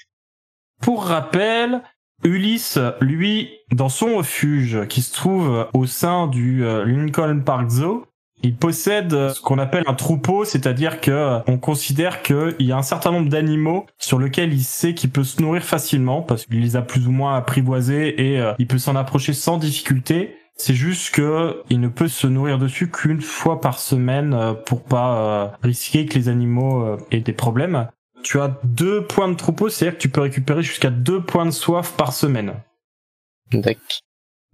Pour 0.80 1.04
rappel, 1.04 1.82
Ulysse, 2.24 2.78
lui, 3.00 3.50
dans 3.70 3.88
son 3.88 4.16
refuge 4.16 4.86
qui 4.88 5.02
se 5.02 5.14
trouve 5.14 5.68
au 5.72 5.86
sein 5.86 6.26
du 6.26 6.64
euh, 6.64 6.84
Lincoln 6.84 7.42
Park 7.44 7.70
Zoo, 7.70 8.06
il 8.42 8.54
possède 8.54 9.10
ce 9.30 9.40
qu'on 9.40 9.58
appelle 9.58 9.84
un 9.86 9.94
troupeau, 9.94 10.44
c'est-à-dire 10.44 11.00
que 11.00 11.10
euh, 11.10 11.38
on 11.46 11.58
considère 11.58 12.22
qu'il 12.22 12.54
y 12.60 12.72
a 12.72 12.76
un 12.76 12.82
certain 12.82 13.10
nombre 13.10 13.28
d'animaux 13.28 13.86
sur 13.98 14.18
lesquels 14.18 14.52
il 14.52 14.62
sait 14.62 14.94
qu'il 14.94 15.10
peut 15.10 15.24
se 15.24 15.40
nourrir 15.40 15.62
facilement 15.62 16.22
parce 16.22 16.44
qu'il 16.44 16.60
les 16.60 16.76
a 16.76 16.82
plus 16.82 17.06
ou 17.08 17.10
moins 17.10 17.36
apprivoisés 17.36 18.32
et 18.32 18.40
euh, 18.40 18.52
il 18.58 18.66
peut 18.66 18.78
s'en 18.78 18.94
approcher 18.94 19.32
sans 19.32 19.56
difficulté. 19.56 20.36
C'est 20.54 20.74
juste 20.74 21.14
que 21.14 21.62
il 21.70 21.80
ne 21.80 21.88
peut 21.88 22.08
se 22.08 22.26
nourrir 22.26 22.58
dessus 22.58 22.90
qu'une 22.90 23.20
fois 23.20 23.60
par 23.60 23.78
semaine 23.78 24.34
euh, 24.34 24.52
pour 24.52 24.84
pas 24.84 25.58
risquer 25.62 26.06
que 26.06 26.14
les 26.18 26.28
animaux 26.28 26.98
aient 27.10 27.20
des 27.20 27.32
problèmes. 27.32 27.88
Tu 28.26 28.40
as 28.40 28.58
deux 28.64 29.04
points 29.06 29.28
de 29.28 29.36
troupeau, 29.36 29.68
c'est-à-dire 29.68 29.96
que 29.96 30.02
tu 30.02 30.08
peux 30.08 30.20
récupérer 30.20 30.60
jusqu'à 30.60 30.90
deux 30.90 31.22
points 31.22 31.46
de 31.46 31.52
soif 31.52 31.92
par 31.96 32.12
semaine. 32.12 32.54
D'accord. 33.52 34.00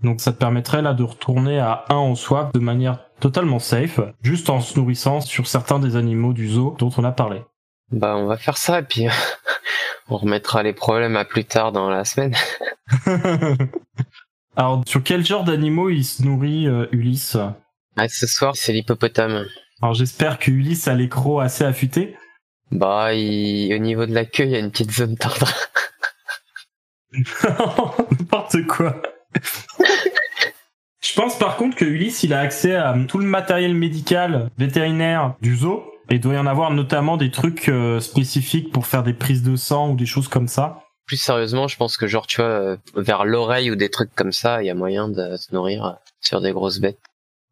Donc 0.02 0.20
ça 0.20 0.30
te 0.30 0.36
permettrait 0.36 0.82
là 0.82 0.92
de 0.92 1.02
retourner 1.02 1.58
à 1.58 1.86
1 1.88 1.94
en 1.94 2.14
soif 2.14 2.52
de 2.52 2.58
manière 2.58 2.98
totalement 3.18 3.58
safe, 3.58 3.98
juste 4.22 4.50
en 4.50 4.60
se 4.60 4.78
nourrissant 4.78 5.22
sur 5.22 5.46
certains 5.46 5.78
des 5.78 5.96
animaux 5.96 6.34
du 6.34 6.50
zoo 6.50 6.76
dont 6.78 6.90
on 6.98 7.04
a 7.04 7.12
parlé. 7.12 7.40
Bah 7.90 8.14
on 8.14 8.26
va 8.26 8.36
faire 8.36 8.58
ça 8.58 8.80
et 8.80 8.82
puis 8.82 9.06
on 10.10 10.18
remettra 10.18 10.62
les 10.62 10.74
problèmes 10.74 11.16
à 11.16 11.24
plus 11.24 11.46
tard 11.46 11.72
dans 11.72 11.88
la 11.88 12.04
semaine. 12.04 12.34
Alors 14.54 14.82
sur 14.86 15.02
quel 15.02 15.24
genre 15.24 15.44
d'animaux 15.44 15.88
il 15.88 16.04
se 16.04 16.22
nourrit 16.22 16.68
euh, 16.68 16.88
Ulysse? 16.92 17.38
Ah, 17.96 18.06
Ce 18.06 18.26
soir 18.26 18.54
c'est 18.54 18.74
l'hippopotame. 18.74 19.46
Alors 19.80 19.94
j'espère 19.94 20.38
que 20.38 20.50
Ulysse 20.50 20.88
a 20.88 20.94
l'écro 20.94 21.40
assez 21.40 21.64
affûté. 21.64 22.18
Bah 22.72 23.10
au 23.12 23.78
niveau 23.78 24.06
de 24.06 24.14
la 24.14 24.24
queue 24.24 24.44
il 24.44 24.50
y 24.50 24.56
a 24.56 24.58
une 24.58 24.70
petite 24.70 24.92
zone 24.92 25.16
tendre. 25.16 25.52
N'importe 28.18 28.66
quoi. 28.66 29.02
Je 31.02 31.14
pense 31.14 31.38
par 31.38 31.56
contre 31.56 31.76
que 31.76 31.84
Ulysse, 31.84 32.22
il 32.22 32.32
a 32.32 32.40
accès 32.40 32.74
à 32.74 32.96
tout 33.06 33.18
le 33.18 33.26
matériel 33.26 33.74
médical 33.74 34.50
vétérinaire 34.56 35.34
du 35.42 35.56
zoo. 35.56 35.84
Et 36.10 36.16
il 36.16 36.20
doit 36.20 36.34
y 36.34 36.38
en 36.38 36.46
avoir 36.46 36.70
notamment 36.70 37.16
des 37.16 37.30
trucs 37.30 37.68
euh, 37.68 38.00
spécifiques 38.00 38.72
pour 38.72 38.86
faire 38.86 39.02
des 39.02 39.14
prises 39.14 39.42
de 39.42 39.56
sang 39.56 39.90
ou 39.90 39.96
des 39.96 40.06
choses 40.06 40.28
comme 40.28 40.48
ça. 40.48 40.80
Plus 41.06 41.16
sérieusement, 41.16 41.68
je 41.68 41.76
pense 41.76 41.96
que 41.96 42.06
genre, 42.06 42.26
tu 42.26 42.36
vois, 42.36 42.50
euh, 42.50 42.76
vers 42.94 43.24
l'oreille 43.24 43.70
ou 43.70 43.76
des 43.76 43.90
trucs 43.90 44.14
comme 44.14 44.32
ça, 44.32 44.62
il 44.62 44.66
y 44.66 44.70
a 44.70 44.74
moyen 44.74 45.08
de 45.08 45.36
se 45.36 45.54
nourrir 45.54 45.84
euh, 45.84 45.92
sur 46.20 46.40
des 46.40 46.52
grosses 46.52 46.80
bêtes. 46.80 46.98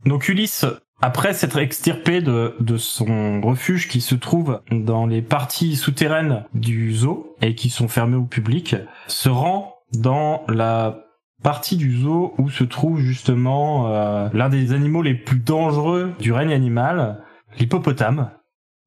Donc 0.05 0.29
Ulysse, 0.29 0.65
après 1.01 1.33
s'être 1.33 1.59
extirpé 1.59 2.21
de, 2.21 2.55
de 2.61 2.77
son 2.77 3.41
refuge 3.41 3.89
qui 3.89 4.01
se 4.01 4.15
trouve 4.15 4.61
dans 4.71 5.07
les 5.07 5.23
parties 5.23 5.77
souterraines 5.77 6.45
du 6.55 6.95
zoo 6.95 7.37
et 7.41 7.55
qui 7.55 7.71
sont 7.71 7.89
fermées 7.89 8.17
au 8.17 8.25
public, 8.25 8.77
se 9.07 9.29
rend 9.29 9.75
dans 9.93 10.45
la 10.49 11.05
partie 11.43 11.77
du 11.77 11.97
zoo 11.97 12.35
où 12.39 12.51
se 12.51 12.65
trouve 12.65 13.01
justement 13.01 13.89
euh, 13.89 14.29
l'un 14.33 14.49
des 14.49 14.73
animaux 14.73 15.03
les 15.03 15.15
plus 15.15 15.39
dangereux 15.39 16.13
du 16.21 16.33
règne 16.33 16.53
animal, 16.53 17.23
l'hippopotame. 17.59 18.31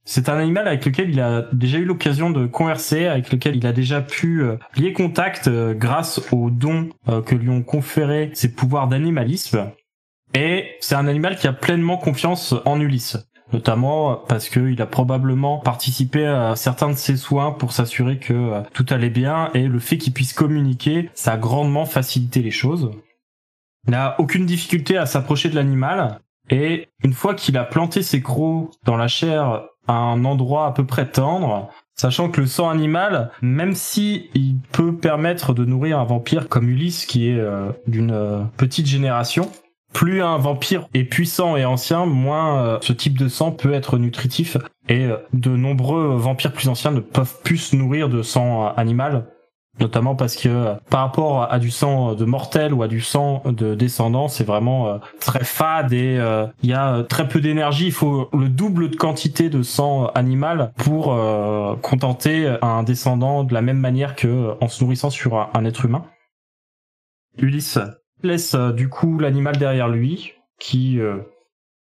C'est 0.05 0.27
un 0.27 0.37
animal 0.37 0.67
avec 0.67 0.85
lequel 0.85 1.09
il 1.09 1.21
a 1.21 1.45
déjà 1.53 1.77
eu 1.77 1.85
l'occasion 1.85 2.29
de 2.29 2.45
converser, 2.45 3.07
avec 3.07 3.31
lequel 3.31 3.55
il 3.55 3.65
a 3.65 3.71
déjà 3.71 4.01
pu 4.01 4.43
euh, 4.43 4.57
lier 4.75 4.91
contact 4.91 5.47
euh, 5.47 5.73
grâce 5.73 6.21
aux 6.31 6.49
dons 6.49 6.89
que 7.25 7.35
lui 7.35 7.49
ont 7.49 7.63
conféré 7.63 8.31
ses 8.33 8.53
pouvoirs 8.53 8.87
d'animalisme. 8.87 9.71
Et 10.33 10.75
c'est 10.79 10.95
un 10.95 11.07
animal 11.07 11.35
qui 11.35 11.47
a 11.47 11.53
pleinement 11.53 11.97
confiance 11.97 12.55
en 12.65 12.79
Ulysse 12.79 13.17
notamment 13.53 14.15
parce 14.15 14.49
qu'il 14.49 14.81
a 14.81 14.85
probablement 14.85 15.59
participé 15.59 16.25
à 16.25 16.55
certains 16.55 16.89
de 16.89 16.95
ses 16.95 17.15
soins 17.15 17.51
pour 17.51 17.71
s'assurer 17.71 18.17
que 18.17 18.33
euh, 18.33 18.61
tout 18.73 18.85
allait 18.89 19.09
bien 19.09 19.51
et 19.53 19.67
le 19.67 19.79
fait 19.79 19.97
qu'il 19.97 20.13
puisse 20.13 20.33
communiquer, 20.33 21.09
ça 21.13 21.33
a 21.33 21.37
grandement 21.37 21.85
facilité 21.85 22.41
les 22.41 22.51
choses. 22.51 22.91
Il 23.87 23.91
n'a 23.91 24.15
aucune 24.19 24.45
difficulté 24.45 24.97
à 24.97 25.05
s'approcher 25.05 25.49
de 25.49 25.55
l'animal 25.55 26.19
et 26.49 26.89
une 27.03 27.13
fois 27.13 27.35
qu'il 27.35 27.57
a 27.57 27.63
planté 27.63 28.01
ses 28.01 28.21
crocs 28.21 28.71
dans 28.85 28.97
la 28.97 29.07
chair 29.07 29.63
à 29.87 29.93
un 29.93 30.25
endroit 30.25 30.67
à 30.67 30.71
peu 30.71 30.85
près 30.85 31.09
tendre, 31.09 31.69
sachant 31.93 32.29
que 32.29 32.39
le 32.39 32.47
sang 32.47 32.69
animal, 32.69 33.31
même 33.41 33.75
si 33.75 34.29
il 34.33 34.57
peut 34.71 34.95
permettre 34.95 35.53
de 35.53 35.65
nourrir 35.65 35.99
un 35.99 36.05
vampire 36.05 36.47
comme 36.47 36.69
Ulysse 36.69 37.05
qui 37.05 37.29
est 37.29 37.39
euh, 37.39 37.71
d'une 37.87 38.11
euh, 38.11 38.43
petite 38.57 38.87
génération, 38.87 39.51
plus 39.93 40.21
un 40.21 40.37
vampire 40.37 40.87
est 40.93 41.05
puissant 41.05 41.55
et 41.55 41.65
ancien, 41.65 42.05
moins 42.05 42.63
euh, 42.63 42.77
ce 42.81 42.91
type 42.91 43.17
de 43.17 43.27
sang 43.27 43.51
peut 43.51 43.73
être 43.73 43.97
nutritif. 43.97 44.57
Et 44.89 45.05
euh, 45.05 45.17
de 45.31 45.51
nombreux 45.51 46.15
vampires 46.17 46.51
plus 46.51 46.67
anciens 46.67 46.91
ne 46.91 46.99
peuvent 46.99 47.39
plus 47.43 47.57
se 47.57 47.75
nourrir 47.75 48.09
de 48.09 48.21
sang 48.21 48.65
euh, 48.65 48.69
animal, 48.75 49.27
notamment 49.79 50.15
parce 50.15 50.35
que 50.35 50.73
par 50.89 51.01
rapport 51.01 51.51
à 51.51 51.59
du 51.59 51.71
sang 51.71 52.15
de 52.15 52.25
mortel 52.25 52.73
ou 52.73 52.83
à 52.83 52.87
du 52.87 53.01
sang 53.01 53.43
de 53.45 53.75
descendant, 53.75 54.27
c'est 54.27 54.43
vraiment 54.43 54.99
très 55.19 55.43
fade 55.43 55.93
et 55.93 56.19
il 56.61 56.69
y 56.69 56.73
a 56.73 57.01
très 57.03 57.27
peu 57.27 57.41
d'énergie. 57.41 57.87
Il 57.87 57.91
faut 57.91 58.29
le 58.33 58.49
double 58.49 58.91
de 58.91 58.95
quantité 58.95 59.49
de 59.49 59.63
sang 59.63 60.11
animal 60.13 60.73
pour 60.77 61.05
contenter 61.81 62.55
un 62.61 62.83
descendant 62.83 63.43
de 63.43 63.53
la 63.55 63.63
même 63.63 63.79
manière 63.79 64.15
que 64.15 64.53
en 64.61 64.67
se 64.67 64.83
nourrissant 64.83 65.09
sur 65.09 65.49
un 65.55 65.65
être 65.65 65.85
humain. 65.85 66.05
Ulysse, 67.39 67.79
laisse 68.23 68.55
euh, 68.55 68.71
du 68.71 68.89
coup 68.89 69.19
l'animal 69.19 69.57
derrière 69.57 69.89
lui, 69.89 70.33
qui, 70.59 70.99
euh, 70.99 71.17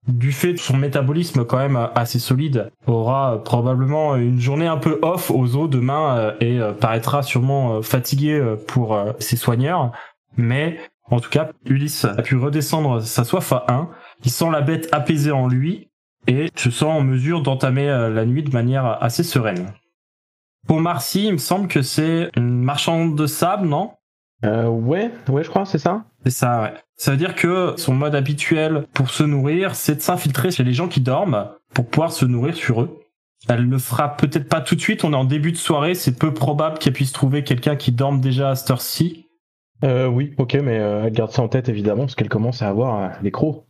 du 0.09 0.33
fait 0.33 0.53
de 0.53 0.59
son 0.59 0.77
métabolisme 0.77 1.45
quand 1.45 1.59
même 1.59 1.89
assez 1.95 2.19
solide, 2.19 2.71
aura 2.87 3.35
euh, 3.35 3.39
probablement 3.39 4.17
une 4.17 4.41
journée 4.41 4.67
un 4.67 4.77
peu 4.77 4.99
off 5.03 5.31
aux 5.31 5.57
os 5.57 5.71
demain 5.71 6.35
et 6.41 6.61
paraîtra 6.81 7.23
sûrement 7.23 7.83
fatigué 7.83 8.57
pour 8.67 8.99
ses 9.19 9.37
soigneurs. 9.37 9.93
Mais 10.37 10.79
en 11.11 11.21
tout 11.21 11.31
cas, 11.31 11.51
Ulysse 11.67 12.05
a 12.05 12.23
pu 12.23 12.37
redescendre 12.37 13.01
sa 13.03 13.25
soif 13.25 13.53
à 13.53 13.67
1. 13.69 13.89
Il 14.25 14.31
sent 14.31 14.51
la 14.51 14.61
bête 14.61 14.89
apaisée 14.93 15.33
en 15.33 15.47
lui 15.47 15.91
et 16.27 16.49
se 16.57 16.71
sent 16.71 16.85
en 16.85 17.03
mesure 17.03 17.43
d'entamer 17.43 17.87
la 17.87 18.25
nuit 18.25 18.43
de 18.43 18.51
manière 18.51 19.03
assez 19.03 19.23
sereine. 19.23 19.73
Pour 20.67 20.81
Marcy, 20.81 21.27
il 21.27 21.33
me 21.33 21.39
semble 21.39 21.69
que 21.69 21.83
c'est 21.83 22.31
une 22.37 22.63
marchande 22.63 23.17
de 23.17 23.27
sable, 23.27 23.67
non? 23.67 23.93
Euh, 24.45 24.67
ouais, 24.67 25.11
ouais, 25.29 25.45
je 25.45 25.51
crois, 25.51 25.65
c'est 25.65 25.79
ça. 25.79 26.05
C'est 26.25 26.31
ça, 26.31 26.63
ouais. 26.63 26.75
Ça 26.97 27.13
veut 27.13 27.17
dire 27.17 27.35
que 27.35 27.75
son 27.77 27.95
mode 27.95 28.15
habituel 28.15 28.87
pour 28.95 29.11
se 29.11 29.25
nourrir, 29.25 29.75
c'est 29.75 29.97
de 29.97 30.01
s'infiltrer 30.01 30.51
chez 30.51 30.63
les 30.63 30.73
gens 30.73 30.89
qui 30.89 31.01
dorment 31.01 31.49
pour 31.75 31.89
pouvoir 31.89 32.13
se 32.13 32.25
nourrir 32.25 32.55
sur 32.55 32.83
eux. 32.83 33.01
Elle 33.49 33.69
le 33.69 33.79
fera 33.79 34.17
peut-être 34.17 34.49
pas 34.49 34.61
tout 34.61 34.77
de 34.77 34.81
suite, 34.81 35.03
on 35.03 35.13
est 35.13 35.17
en 35.17 35.25
début 35.25 35.51
de 35.51 35.57
soirée, 35.57 35.95
c'est 35.95 36.17
peu 36.17 36.33
probable 36.33 36.79
qu'elle 36.79 36.93
puisse 36.93 37.11
trouver 37.11 37.43
quelqu'un 37.43 37.75
qui 37.75 37.91
dorme 37.91 38.21
déjà 38.21 38.51
à 38.51 38.55
cette 38.55 38.71
heure-ci. 38.71 39.27
Euh, 39.83 40.07
oui, 40.07 40.33
ok, 40.39 40.55
mais 40.63 40.79
euh, 40.79 41.07
elle 41.07 41.13
garde 41.13 41.33
ça 41.33 41.43
en 41.43 41.49
tête 41.49 41.69
évidemment, 41.69 42.03
parce 42.03 42.15
qu'elle 42.15 42.29
commence 42.29 42.63
à 42.63 42.69
avoir 42.69 43.03
euh, 43.03 43.09
les 43.21 43.33
crocs. 43.33 43.65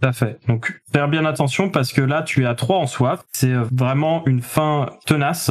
Tout 0.00 0.08
à 0.08 0.12
fait. 0.12 0.38
Donc, 0.46 0.80
faire 0.92 1.08
bien 1.08 1.24
attention 1.24 1.70
parce 1.70 1.92
que 1.92 2.02
là, 2.02 2.22
tu 2.22 2.42
es 2.42 2.46
à 2.46 2.54
trois 2.54 2.76
en 2.76 2.86
soif. 2.86 3.24
C'est 3.32 3.52
euh, 3.52 3.64
vraiment 3.72 4.24
une 4.26 4.42
faim 4.42 4.90
tenace 5.06 5.50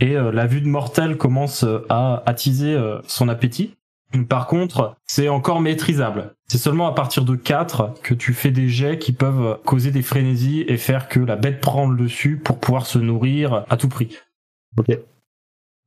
et 0.00 0.16
euh, 0.16 0.32
la 0.32 0.46
vue 0.46 0.62
de 0.62 0.66
mortel 0.66 1.16
commence 1.16 1.64
à 1.90 2.22
attiser 2.26 2.76
son 3.06 3.28
appétit. 3.28 3.76
Par 4.28 4.46
contre, 4.46 4.96
c'est 5.06 5.28
encore 5.28 5.60
maîtrisable. 5.60 6.34
C'est 6.46 6.58
seulement 6.58 6.86
à 6.86 6.92
partir 6.92 7.24
de 7.24 7.34
4 7.34 7.94
que 8.02 8.14
tu 8.14 8.34
fais 8.34 8.50
des 8.50 8.68
jets 8.68 8.98
qui 8.98 9.12
peuvent 9.12 9.58
causer 9.64 9.90
des 9.90 10.02
frénésies 10.02 10.64
et 10.68 10.76
faire 10.76 11.08
que 11.08 11.20
la 11.20 11.36
bête 11.36 11.60
prend 11.60 11.88
le 11.88 11.96
dessus 11.96 12.36
pour 12.36 12.58
pouvoir 12.58 12.86
se 12.86 12.98
nourrir 12.98 13.64
à 13.70 13.76
tout 13.76 13.88
prix. 13.88 14.18
Ok. 14.76 14.98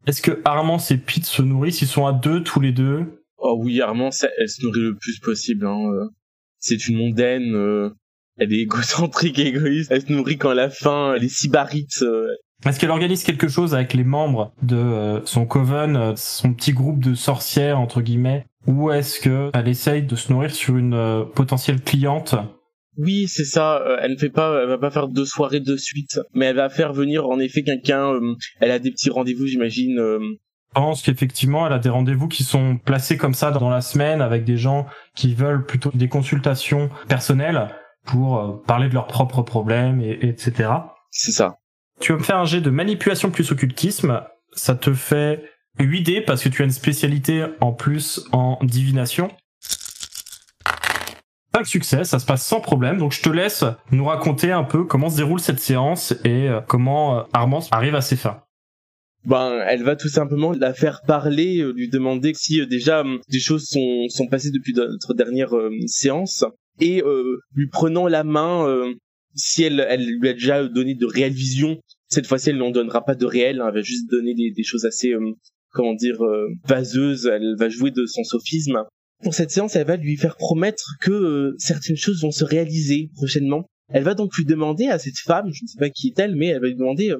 Est-ce 0.07 0.21
que 0.21 0.41
Armand 0.45 0.77
et 0.89 0.97
Pete 0.97 1.25
se 1.25 1.41
nourrissent? 1.41 1.81
Ils 1.81 1.87
sont 1.87 2.05
à 2.05 2.13
deux 2.13 2.43
tous 2.43 2.59
les 2.59 2.71
deux? 2.71 3.23
Oh 3.37 3.57
oui, 3.59 3.81
Armand, 3.81 4.09
elle 4.37 4.49
se 4.49 4.63
nourrit 4.63 4.81
le 4.81 4.95
plus 4.95 5.19
possible. 5.19 5.65
Hein. 5.65 5.91
Euh. 5.93 6.09
C'est 6.59 6.87
une 6.87 6.97
mondaine. 6.97 7.55
Euh. 7.55 7.89
Elle 8.37 8.53
est 8.53 8.61
égocentrique, 8.61 9.39
égoïste. 9.39 9.91
Elle 9.91 10.01
se 10.01 10.11
nourrit 10.11 10.37
quand 10.37 10.51
elle 10.51 10.59
a 10.59 10.69
faim. 10.69 11.13
Elle 11.15 11.23
est 11.23 11.29
sybarite. 11.29 12.01
Euh. 12.01 12.27
Est-ce 12.65 12.79
qu'elle 12.79 12.89
organise 12.91 13.23
quelque 13.23 13.47
chose 13.47 13.75
avec 13.75 13.93
les 13.93 14.03
membres 14.03 14.51
de 14.61 14.75
euh, 14.75 15.25
son 15.25 15.45
coven, 15.45 15.95
euh, 15.95 16.13
son 16.15 16.53
petit 16.53 16.73
groupe 16.73 16.99
de 16.99 17.13
sorcières 17.13 17.79
entre 17.79 18.01
guillemets, 18.01 18.45
ou 18.67 18.91
est-ce 18.91 19.19
que 19.19 19.51
elle 19.53 19.67
essaye 19.67 20.01
de 20.03 20.15
se 20.15 20.33
nourrir 20.33 20.53
sur 20.53 20.75
une 20.75 20.93
euh, 20.95 21.23
potentielle 21.23 21.81
cliente? 21.81 22.35
Oui, 22.97 23.27
c'est 23.27 23.43
ça. 23.45 23.81
euh, 23.81 23.97
Elle 24.01 24.13
ne 24.13 24.17
fait 24.17 24.29
pas, 24.29 24.61
elle 24.63 24.69
va 24.69 24.77
pas 24.77 24.89
faire 24.89 25.07
deux 25.09 25.25
soirées 25.25 25.59
de 25.59 25.75
suite, 25.77 26.19
mais 26.33 26.45
elle 26.47 26.55
va 26.55 26.69
faire 26.69 26.93
venir 26.93 27.27
en 27.27 27.39
effet 27.39 27.61
quelqu'un. 27.63 28.13
euh, 28.13 28.35
elle 28.59 28.71
a 28.71 28.79
des 28.79 28.89
petits 28.91 29.09
rendez-vous, 29.09 29.45
j'imagine. 29.45 29.99
euh, 29.99 30.19
Je 30.21 30.73
pense 30.73 31.01
qu'effectivement, 31.03 31.67
elle 31.67 31.73
a 31.73 31.79
des 31.79 31.89
rendez-vous 31.89 32.27
qui 32.27 32.43
sont 32.43 32.77
placés 32.77 33.17
comme 33.17 33.33
ça 33.33 33.51
dans 33.51 33.69
la 33.69 33.81
semaine 33.81 34.21
avec 34.21 34.43
des 34.43 34.57
gens 34.57 34.87
qui 35.15 35.33
veulent 35.35 35.65
plutôt 35.65 35.91
des 35.93 36.07
consultations 36.09 36.89
personnelles 37.07 37.67
pour 38.05 38.37
euh, 38.39 38.63
parler 38.65 38.87
de 38.89 38.93
leurs 38.93 39.07
propres 39.07 39.41
problèmes, 39.41 40.01
et, 40.01 40.11
et 40.11 40.29
etc. 40.29 40.69
c'est 41.11 41.31
ça. 41.31 41.57
Tu 41.99 42.11
vas 42.11 42.17
me 42.17 42.23
faire 42.23 42.37
un 42.37 42.45
jet 42.45 42.61
de 42.61 42.69
manipulation 42.69 43.31
plus 43.31 43.51
occultisme. 43.51 44.21
Ça 44.53 44.75
te 44.75 44.93
fait 44.93 45.43
8 45.79 46.01
dés 46.01 46.21
parce 46.21 46.43
que 46.43 46.49
tu 46.49 46.61
as 46.61 46.65
une 46.65 46.71
spécialité 46.71 47.45
en 47.61 47.71
plus 47.71 48.25
en 48.31 48.59
divination. 48.61 49.31
5 51.55 51.65
succès, 51.65 52.03
ça 52.03 52.19
se 52.19 52.25
passe 52.25 52.45
sans 52.45 52.59
problème. 52.59 52.97
Donc 52.97 53.13
je 53.13 53.21
te 53.21 53.29
laisse 53.29 53.63
nous 53.91 54.05
raconter 54.05 54.51
un 54.51 54.63
peu 54.63 54.83
comment 54.83 55.09
se 55.09 55.17
déroule 55.17 55.39
cette 55.39 55.59
séance 55.59 56.13
et 56.25 56.49
euh, 56.49 56.59
comment 56.67 57.19
euh, 57.19 57.23
Armand 57.31 57.61
arrive 57.71 57.95
à 57.95 58.01
ses 58.01 58.17
fins. 58.17 58.41
Ben, 59.23 59.59
elle 59.65 59.83
va 59.83 59.95
tout 59.95 60.09
simplement 60.09 60.51
la 60.51 60.73
faire 60.73 61.01
parler, 61.07 61.59
euh, 61.59 61.71
lui 61.71 61.89
demander 61.89 62.33
si 62.35 62.65
déjà 62.67 63.05
des 63.29 63.39
choses 63.39 63.67
sont, 63.67 64.07
sont 64.09 64.27
passées 64.27 64.51
depuis 64.51 64.73
notre 64.73 65.13
dernière 65.13 65.53
séance, 65.87 66.43
et 66.81 67.01
lui 67.55 67.67
prenant 67.69 68.07
la 68.09 68.25
main, 68.25 68.67
si 69.33 69.63
elle, 69.63 69.85
elle 69.89 70.05
lui 70.05 70.27
a 70.27 70.33
déjà 70.33 70.67
donné 70.67 70.93
de 70.93 71.05
réelles 71.05 71.33
visions, 71.33 71.79
cette 72.07 72.27
fois-ci 72.27 72.49
elle 72.49 72.57
n'en 72.57 72.71
donnera 72.71 73.03
pas 73.03 73.15
de 73.15 73.25
réelles, 73.25 73.61
hein, 73.61 73.67
elle 73.69 73.75
va 73.75 73.81
juste 73.81 74.09
donner 74.09 74.33
des, 74.33 74.63
choses 74.63 74.85
assez, 74.85 75.11
euh, 75.11 75.31
comment 75.71 75.93
dire, 75.93 76.23
euh, 76.23 76.47
vaseuses, 76.65 77.25
elle 77.25 77.55
va 77.57 77.69
jouer 77.69 77.91
de 77.91 78.05
son 78.05 78.23
sophisme. 78.23 78.83
Pour 79.23 79.33
cette 79.33 79.51
séance, 79.51 79.75
elle 79.75 79.87
va 79.87 79.95
lui 79.95 80.17
faire 80.17 80.35
promettre 80.35 80.83
que 81.01 81.11
euh, 81.11 81.55
certaines 81.57 81.97
choses 81.97 82.21
vont 82.21 82.31
se 82.31 82.43
réaliser 82.43 83.09
prochainement. 83.15 83.65
Elle 83.89 84.03
va 84.03 84.13
donc 84.13 84.35
lui 84.35 84.45
demander 84.45 84.87
à 84.87 84.99
cette 84.99 85.19
femme, 85.19 85.51
je 85.51 85.63
ne 85.63 85.67
sais 85.67 85.79
pas 85.79 85.89
qui 85.89 86.07
est-elle, 86.09 86.35
mais 86.35 86.47
elle 86.47 86.61
va 86.61 86.67
lui 86.67 86.75
demander, 86.75 87.13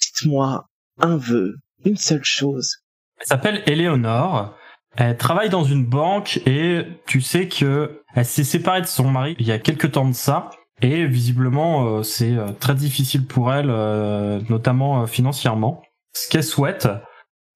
dites-moi 0.00 0.66
un 0.98 1.16
vœu, 1.16 1.54
une 1.84 1.96
seule 1.96 2.24
chose. 2.24 2.76
Elle 3.20 3.26
s'appelle 3.26 3.62
Eleonore. 3.66 4.56
Elle 4.96 5.16
travaille 5.16 5.50
dans 5.50 5.64
une 5.64 5.86
banque 5.86 6.40
et 6.46 6.82
tu 7.06 7.20
sais 7.20 7.48
que 7.48 8.02
elle 8.14 8.24
s'est 8.24 8.44
séparée 8.44 8.80
de 8.80 8.86
son 8.86 9.08
mari 9.08 9.36
il 9.38 9.46
y 9.46 9.52
a 9.52 9.58
quelques 9.58 9.92
temps 9.92 10.08
de 10.08 10.14
ça. 10.14 10.50
Et 10.82 11.06
visiblement, 11.06 11.98
euh, 11.98 12.02
c'est 12.02 12.32
euh, 12.32 12.52
très 12.52 12.74
difficile 12.74 13.26
pour 13.26 13.52
elle, 13.52 13.70
euh, 13.70 14.40
notamment 14.48 15.06
financièrement. 15.06 15.82
Ce 16.14 16.28
qu'elle 16.28 16.44
souhaite, 16.44 16.88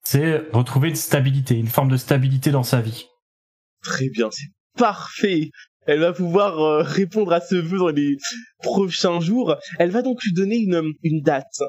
c'est 0.02 0.38
retrouver 0.52 0.90
une 0.90 0.96
stabilité, 0.96 1.56
une 1.58 1.68
forme 1.68 1.90
de 1.90 1.96
stabilité 1.96 2.50
dans 2.50 2.62
sa 2.62 2.80
vie. 2.80 3.06
Très 3.82 4.10
bien, 4.10 4.28
c'est 4.30 4.48
parfait. 4.76 5.50
Elle 5.86 6.00
va 6.00 6.12
pouvoir 6.12 6.84
répondre 6.84 7.32
à 7.32 7.40
ce 7.40 7.56
vœu 7.56 7.78
dans 7.78 7.88
les 7.88 8.16
prochains 8.62 9.20
jours. 9.20 9.56
Elle 9.78 9.90
va 9.90 10.02
donc 10.02 10.22
lui 10.22 10.32
donner 10.32 10.56
une, 10.56 10.94
une 11.02 11.20
date. 11.20 11.62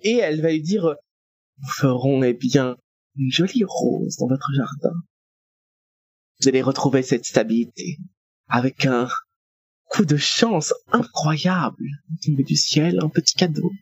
Et 0.00 0.16
elle 0.18 0.40
va 0.40 0.50
lui 0.50 0.62
dire, 0.62 0.94
nous 1.58 1.68
ferons, 1.76 2.22
eh 2.22 2.34
bien, 2.34 2.76
une 3.16 3.32
jolie 3.32 3.64
rose 3.66 4.16
dans 4.18 4.28
votre 4.28 4.48
jardin. 4.54 4.94
Vous 6.40 6.48
allez 6.48 6.62
retrouver 6.62 7.02
cette 7.02 7.24
stabilité 7.24 7.98
avec 8.48 8.86
un 8.86 9.08
coup 9.96 10.04
de 10.04 10.18
chance 10.18 10.74
incroyable 10.92 11.86
tombé 12.22 12.42
du 12.42 12.56
ciel, 12.56 12.98
un 13.02 13.08
petit 13.08 13.34
cadeau. 13.34 13.72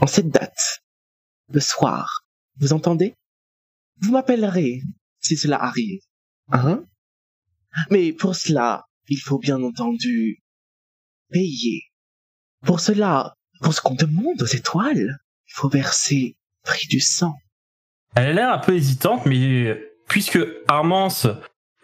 En 0.00 0.08
cette 0.08 0.30
date, 0.30 0.82
le 1.52 1.60
soir, 1.60 2.24
vous 2.56 2.72
entendez? 2.72 3.14
Vous 4.00 4.10
m'appellerez 4.10 4.82
si 5.20 5.36
cela 5.36 5.62
arrive. 5.62 6.00
Hein? 6.50 6.84
Mais 7.90 8.12
pour 8.12 8.34
cela, 8.34 8.86
il 9.08 9.18
faut 9.18 9.38
bien 9.38 9.62
entendu 9.62 10.42
payer. 11.30 11.84
Pour 12.66 12.80
cela, 12.80 13.36
pour 13.60 13.74
ce 13.74 13.80
qu'on 13.80 13.94
demande 13.94 14.42
aux 14.42 14.46
étoiles, 14.46 15.18
il 15.46 15.52
faut 15.52 15.68
verser 15.68 16.36
prix 16.64 16.88
du 16.88 16.98
sang. 16.98 17.36
Elle 18.16 18.26
a 18.26 18.32
l'air 18.32 18.52
un 18.52 18.58
peu 18.58 18.74
hésitante, 18.74 19.24
mais 19.26 19.80
puisque 20.08 20.40
Armance 20.66 21.28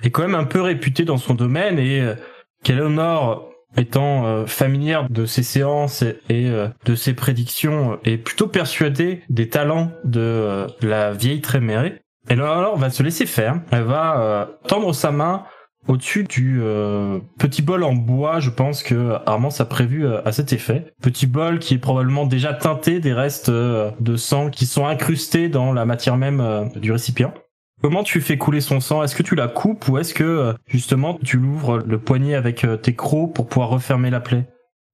est 0.02 0.11
quand 0.11 0.22
même 0.22 0.35
un 0.35 0.44
peu 0.44 0.61
réputée 0.61 1.04
dans 1.04 1.18
son 1.18 1.35
domaine 1.35 1.78
et 1.78 2.00
euh, 2.00 2.16
qu'Eleonore, 2.64 3.49
étant 3.76 4.26
euh, 4.26 4.46
familière 4.46 5.09
de 5.09 5.26
ses 5.26 5.42
séances 5.42 6.02
et, 6.02 6.16
euh, 6.30 6.68
de 6.85 6.94
ses 6.94 7.14
prédictions, 7.14 7.98
est 8.04 8.18
plutôt 8.18 8.46
persuadée 8.46 9.22
des 9.28 9.48
talents 9.48 9.90
de 10.04 10.20
euh, 10.20 10.66
la 10.83 11.12
vieille 11.12 11.40
Trémérée, 11.40 12.00
Eleonore 12.28 12.76
va 12.78 12.90
se 12.90 13.02
laisser 13.02 13.26
faire. 13.26 13.61
Elle 13.70 13.85
va 13.85 14.20
euh, 14.20 14.46
tendre 14.68 14.92
sa 14.94 15.11
main 15.11 15.44
au-dessus 15.88 16.24
du 16.24 16.61
euh, 16.62 17.18
petit 17.38 17.62
bol 17.62 17.83
en 17.85 17.94
bois, 17.94 18.38
je 18.38 18.50
pense 18.50 18.83
que 18.83 19.16
Armand 19.26 19.48
a 19.59 19.64
prévu 19.64 20.06
euh, 20.06 20.20
à 20.26 20.33
cet 20.33 20.52
effet. 20.52 20.92
Petit 21.02 21.26
bol 21.26 21.59
qui 21.59 21.74
est 21.74 21.78
probablement 21.78 22.26
déjà 22.26 22.52
teinté 22.52 23.00
des 23.00 23.14
restes 23.14 23.48
euh, 23.48 23.90
de 23.98 24.16
sang 24.16 24.50
qui 24.50 24.66
sont 24.66 24.87
incrustés 24.87 25.48
dans 25.48 25.72
la 25.72 25.87
matière 25.87 26.16
même 26.16 26.40
euh, 26.40 26.64
du 26.76 26.92
récipient. 26.92 27.33
Comment 27.82 28.04
tu 28.04 28.20
fais 28.20 28.36
couler 28.36 28.60
son 28.60 28.80
sang? 28.80 29.02
Est-ce 29.02 29.14
que 29.14 29.22
tu 29.22 29.34
la 29.34 29.48
coupes 29.48 29.88
ou 29.88 29.98
est-ce 29.98 30.12
que 30.12 30.24
euh, 30.24 30.52
justement 30.66 31.18
tu 31.18 31.38
l'ouvres 31.38 31.78
le 31.78 31.98
poignet 31.98 32.34
avec 32.34 32.64
euh, 32.64 32.76
tes 32.76 32.94
crocs 32.94 33.34
pour 33.34 33.48
pouvoir 33.48 33.70
refermer 33.70 34.10
la 34.10 34.20
plaie? 34.20 34.46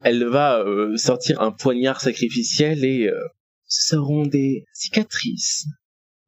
Elle 0.05 0.25
va 0.25 0.59
euh, 0.59 0.96
sortir 0.96 1.40
un 1.40 1.51
poignard 1.51 2.01
sacrificiel 2.01 2.85
et 2.85 3.09
euh, 3.09 3.18
ce 3.66 3.96
seront 3.96 4.25
des 4.25 4.64
cicatrices. 4.72 5.66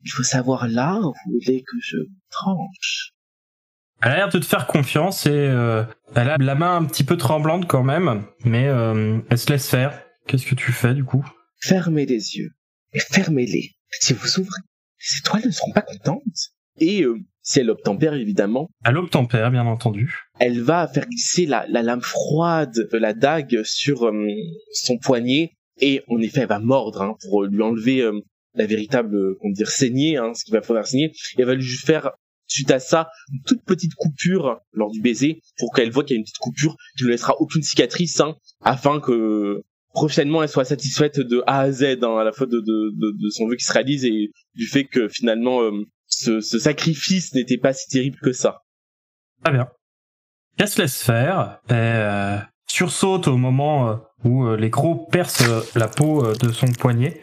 Il 0.04 0.10
faut 0.10 0.24
savoir 0.24 0.66
là 0.66 0.96
où 0.96 1.12
vous 1.12 1.38
voulez 1.44 1.62
que 1.62 1.76
je 1.80 1.98
tranche. 2.30 3.12
Elle 4.02 4.12
a 4.12 4.16
l'air 4.16 4.28
de 4.28 4.38
te 4.38 4.46
faire 4.46 4.66
confiance 4.66 5.26
et 5.26 5.30
euh, 5.30 5.84
elle 6.14 6.30
a 6.30 6.38
la 6.38 6.54
main 6.54 6.76
un 6.76 6.84
petit 6.84 7.04
peu 7.04 7.16
tremblante 7.16 7.68
quand 7.68 7.82
même, 7.82 8.24
mais 8.44 8.62
elle 8.62 9.38
se 9.38 9.50
laisse 9.50 9.68
faire. 9.68 10.00
Qu'est-ce 10.26 10.46
que 10.46 10.54
tu 10.54 10.70
fais 10.70 10.94
du 10.94 11.04
coup? 11.04 11.24
Fermez 11.60 12.06
les 12.06 12.36
yeux 12.36 12.50
et 12.92 13.00
fermez-les. 13.00 13.72
Si 13.90 14.12
vous 14.12 14.38
ouvrez, 14.38 14.60
les 15.00 15.18
étoiles 15.18 15.42
ne 15.46 15.50
seront 15.50 15.72
pas 15.72 15.82
contentes. 15.82 16.52
Et 16.80 17.02
euh, 17.02 17.18
si 17.42 17.60
elle 17.60 17.70
obtempère 17.70 18.14
évidemment, 18.14 18.68
Elle 18.84 18.96
obtempère, 18.98 19.50
bien 19.50 19.66
entendu. 19.66 20.14
elle 20.38 20.60
va 20.60 20.86
faire 20.86 21.06
glisser 21.08 21.46
la, 21.46 21.66
la 21.68 21.82
lame 21.82 22.02
froide 22.02 22.74
de 22.92 22.98
la 22.98 23.14
dague 23.14 23.62
sur 23.64 24.06
euh, 24.06 24.26
son 24.72 24.98
poignet 24.98 25.52
et 25.80 26.02
en 26.08 26.18
effet 26.20 26.40
elle 26.40 26.48
va 26.48 26.58
mordre 26.60 27.02
hein, 27.02 27.14
pour 27.22 27.44
lui 27.44 27.62
enlever 27.62 28.02
euh, 28.02 28.20
la 28.54 28.66
véritable 28.66 29.36
comment 29.40 29.52
dire 29.52 29.70
saignée, 29.70 30.16
hein, 30.16 30.34
ce 30.34 30.44
qui 30.44 30.52
va 30.52 30.62
faire 30.62 30.86
saigner. 30.86 31.12
Et 31.36 31.40
elle 31.40 31.46
va 31.46 31.54
lui 31.54 31.64
faire 31.64 32.10
suite 32.46 32.70
à 32.70 32.78
ça 32.78 33.08
une 33.32 33.42
toute 33.42 33.62
petite 33.64 33.94
coupure 33.94 34.60
lors 34.72 34.90
du 34.90 35.00
baiser 35.00 35.42
pour 35.58 35.72
qu'elle 35.72 35.90
voit 35.90 36.02
qu'il 36.04 36.14
y 36.14 36.16
a 36.16 36.20
une 36.20 36.24
petite 36.24 36.38
coupure 36.38 36.76
qui 36.96 37.04
ne 37.04 37.10
laissera 37.10 37.34
aucune 37.40 37.62
cicatrice 37.62 38.20
hein, 38.20 38.36
afin 38.62 39.00
que 39.00 39.62
prochainement 39.92 40.42
elle 40.42 40.48
soit 40.48 40.64
satisfaite 40.64 41.18
de 41.18 41.42
A 41.46 41.60
à 41.60 41.72
Z 41.72 41.98
hein, 42.02 42.16
à 42.18 42.24
la 42.24 42.32
fois 42.32 42.46
de, 42.46 42.58
de, 42.58 42.90
de, 42.94 43.24
de 43.24 43.30
son 43.30 43.46
vœu 43.48 43.56
qui 43.56 43.64
se 43.64 43.72
réalise 43.72 44.04
et 44.04 44.30
du 44.54 44.66
fait 44.66 44.84
que 44.84 45.08
finalement 45.08 45.62
euh, 45.62 45.72
ce, 46.06 46.40
ce 46.40 46.58
sacrifice 46.58 47.34
n'était 47.34 47.58
pas 47.58 47.72
si 47.72 47.88
terrible 47.88 48.18
que 48.22 48.32
ça. 48.32 48.62
Très 49.44 49.52
bien. 49.52 49.68
Elle 50.58 50.68
se 50.68 50.82
laisse 50.82 51.02
faire. 51.02 51.60
Elle 51.68 51.76
euh, 51.76 52.38
sursaute 52.66 53.28
au 53.28 53.36
moment 53.36 53.88
euh, 53.88 53.96
où 54.24 54.44
euh, 54.44 54.56
les 54.56 54.70
euh, 54.70 55.60
la 55.74 55.88
peau 55.88 56.32
de 56.34 56.52
son 56.52 56.66
poignet. 56.72 57.20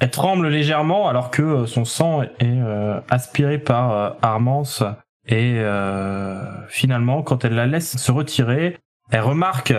Elle 0.00 0.10
tremble 0.10 0.48
légèrement 0.48 1.08
alors 1.08 1.30
que 1.30 1.66
son 1.66 1.84
sang 1.84 2.22
est 2.22 2.32
euh, 2.42 3.00
aspiré 3.10 3.58
par 3.58 4.16
Armance. 4.22 4.82
Et 5.28 5.62
finalement, 6.68 7.22
quand 7.22 7.44
elle 7.44 7.54
la 7.54 7.66
laisse 7.66 7.96
se 7.98 8.10
retirer, 8.10 8.78
elle 9.12 9.20
remarque 9.20 9.74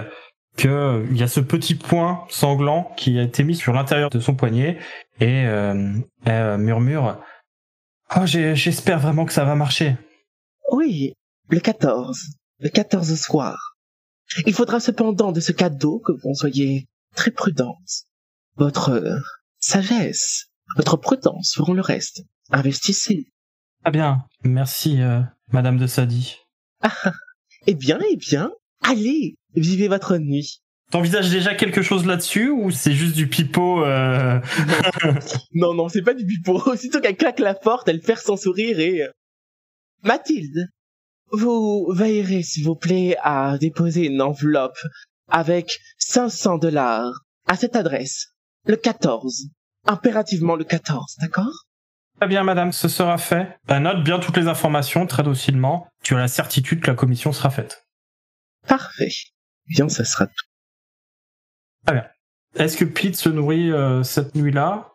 que 0.61 1.07
il 1.09 1.17
y 1.17 1.23
a 1.23 1.27
ce 1.27 1.39
petit 1.39 1.73
point 1.73 2.25
sanglant 2.29 2.93
qui 2.95 3.17
a 3.17 3.23
été 3.23 3.43
mis 3.43 3.55
sur 3.55 3.73
l'intérieur 3.73 4.09
de 4.11 4.19
son 4.19 4.35
poignet 4.35 4.77
et 5.19 5.45
euh, 5.45 5.93
elle 6.25 6.57
murmure 6.59 7.19
Oh, 8.15 8.25
j'espère 8.25 8.99
vraiment 8.99 9.25
que 9.25 9.33
ça 9.33 9.45
va 9.45 9.55
marcher. 9.55 9.95
Oui, 10.71 11.13
le 11.49 11.59
14. 11.59 12.19
Le 12.59 12.69
14 12.69 13.11
au 13.11 13.15
soir. 13.15 13.75
Il 14.45 14.53
faudra 14.53 14.79
cependant 14.79 15.31
de 15.31 15.39
ce 15.39 15.51
cadeau 15.51 15.99
que 16.05 16.11
vous 16.11 16.35
soyez 16.35 16.87
très 17.15 17.31
prudente. 17.31 18.05
Votre 18.57 18.89
euh, 18.91 19.17
sagesse, 19.59 20.47
votre 20.75 20.97
prudence 20.97 21.53
feront 21.55 21.73
le 21.73 21.81
reste. 21.81 22.23
Investissez. 22.51 23.31
Ah 23.83 23.91
bien, 23.91 24.25
merci, 24.43 25.01
euh, 25.01 25.21
Madame 25.51 25.77
de 25.77 25.87
Sadi. 25.87 26.37
Eh 27.67 27.75
bien, 27.75 27.99
eh 28.11 28.17
bien, 28.17 28.51
allez, 28.81 29.35
vivez 29.55 29.87
votre 29.87 30.17
nuit. 30.17 30.61
T'envisages 30.91 31.29
déjà 31.29 31.55
quelque 31.55 31.81
chose 31.81 32.05
là-dessus 32.05 32.49
ou 32.49 32.69
c'est 32.69 32.91
juste 32.91 33.15
du 33.15 33.27
pipeau 33.27 33.85
euh... 33.85 34.39
Non, 35.53 35.73
non, 35.73 35.87
c'est 35.87 36.01
pas 36.01 36.13
du 36.13 36.25
pipeau. 36.25 36.61
Aussitôt 36.69 36.99
qu'elle 36.99 37.15
claque 37.15 37.39
la 37.39 37.53
porte, 37.53 37.87
elle 37.87 38.01
perd 38.01 38.19
son 38.19 38.35
sourire 38.35 38.79
et... 38.79 39.03
euh, 39.03 39.11
Mathilde, 40.03 40.67
vous 41.31 41.87
veillerez, 41.93 42.43
s'il 42.43 42.65
vous 42.65 42.75
plaît, 42.75 43.15
à 43.23 43.57
déposer 43.57 44.07
une 44.07 44.21
enveloppe 44.21 44.77
avec 45.29 45.79
500 45.97 46.57
dollars 46.57 47.13
à 47.47 47.55
cette 47.55 47.75
adresse. 47.75 48.33
Le 48.65 48.75
14. 48.75 49.47
Impérativement 49.85 50.55
le 50.55 50.63
14, 50.63 51.15
d'accord? 51.21 51.65
Très 52.19 52.27
bien, 52.27 52.43
madame, 52.43 52.71
ce 52.71 52.87
sera 52.87 53.17
fait. 53.17 53.57
Note 53.69 54.03
bien 54.03 54.19
toutes 54.19 54.37
les 54.37 54.47
informations 54.47 55.07
très 55.07 55.23
docilement. 55.23 55.87
Tu 56.03 56.15
as 56.15 56.19
la 56.19 56.27
certitude 56.27 56.81
que 56.81 56.87
la 56.87 56.95
commission 56.95 57.31
sera 57.31 57.49
faite. 57.49 57.85
Parfait. 58.67 59.11
Bien, 59.67 59.89
ça 59.89 60.03
sera 60.05 60.27
tout. 60.27 60.45
Est-ce 62.55 62.77
que 62.77 62.85
Pete 62.85 63.15
se 63.15 63.29
nourrit 63.29 63.71
euh, 63.71 64.03
cette 64.03 64.35
nuit-là? 64.35 64.89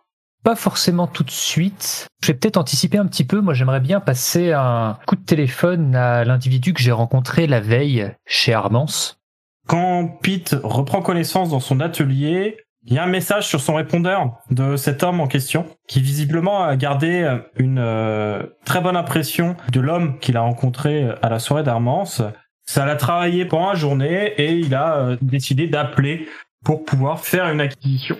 Pas 0.45 0.57
forcément 0.57 1.07
tout 1.07 1.25
de 1.25 1.31
suite. 1.31 2.07
Je 2.23 2.29
vais 2.29 2.35
peut-être 2.35 2.59
anticiper 2.59 2.99
un 2.99 3.07
petit 3.07 3.25
peu. 3.25 3.41
Moi, 3.41 3.55
j'aimerais 3.55 3.81
bien 3.81 4.01
passer 4.01 4.53
un 4.53 4.99
coup 5.07 5.17
de 5.17 5.25
téléphone 5.25 5.97
à 5.97 6.25
l'individu 6.25 6.73
que 6.73 6.81
j'ai 6.81 6.93
rencontré 6.93 7.47
la 7.47 7.61
veille 7.61 8.13
chez 8.27 8.53
Armance. 8.53 9.19
Quand 9.67 10.07
Pete 10.23 10.55
reprend 10.63 11.03
connaissance 11.03 11.51
dans 11.51 11.61
son 11.61 11.81
atelier, 11.81 12.59
il 12.85 12.95
y 12.95 12.99
a 12.99 13.03
un 13.03 13.09
message 13.09 13.49
sur 13.49 13.61
son 13.61 13.75
répondeur 13.75 14.39
de 14.51 14.77
cet 14.77 15.03
homme 15.03 15.21
en 15.21 15.27
question, 15.27 15.67
qui 15.89 16.01
visiblement 16.01 16.63
a 16.63 16.77
gardé 16.77 17.23
euh, 17.23 17.39
une 17.57 17.81
euh, 17.81 18.45
très 18.65 18.81
bonne 18.81 18.97
impression 18.97 19.57
de 19.73 19.81
l'homme 19.81 20.21
qu'il 20.21 20.37
a 20.37 20.43
rencontré 20.43 21.09
à 21.23 21.29
la 21.29 21.41
soirée 21.41 21.65
d'Armance. 21.65 22.23
Ça 22.67 22.85
l'a 22.85 22.97
travaillé 22.97 23.45
pendant 23.45 23.71
la 23.71 23.75
journée 23.75 24.35
et 24.39 24.53
il 24.53 24.75
a 24.75 24.97
euh, 24.97 25.17
décidé 25.23 25.67
d'appeler 25.67 26.29
pour 26.65 26.85
pouvoir 26.85 27.21
faire 27.21 27.49
une 27.49 27.61
acquisition. 27.61 28.17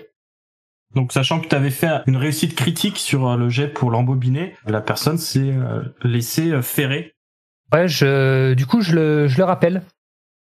Donc 0.95 1.11
sachant 1.11 1.41
que 1.41 1.47
tu 1.47 1.55
avais 1.55 1.69
fait 1.69 2.01
une 2.07 2.17
réussite 2.17 2.55
critique 2.55 2.97
sur 2.97 3.27
euh, 3.27 3.37
le 3.37 3.49
jet 3.49 3.67
pour 3.67 3.91
l'embobiner, 3.91 4.55
la 4.65 4.81
personne 4.81 5.17
s'est 5.17 5.51
euh, 5.51 5.83
laissée 6.03 6.61
ferrer. 6.61 7.13
Ouais, 7.73 7.87
je, 7.87 8.53
du 8.53 8.65
coup, 8.65 8.81
je 8.81 8.95
le, 8.95 9.27
je 9.27 9.37
le 9.37 9.43
rappelle 9.43 9.83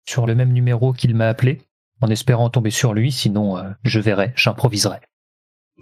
sur 0.07 0.27
le 0.27 0.35
même 0.35 0.53
numéro 0.53 0.93
qu'il 0.93 1.15
m'a 1.15 1.29
appelé, 1.29 1.63
en 2.03 2.09
espérant 2.09 2.51
tomber 2.51 2.71
sur 2.71 2.93
lui, 2.93 3.11
sinon 3.11 3.57
euh, 3.57 3.71
je 3.85 4.01
verrai, 4.01 4.33
j'improviserai. 4.37 4.99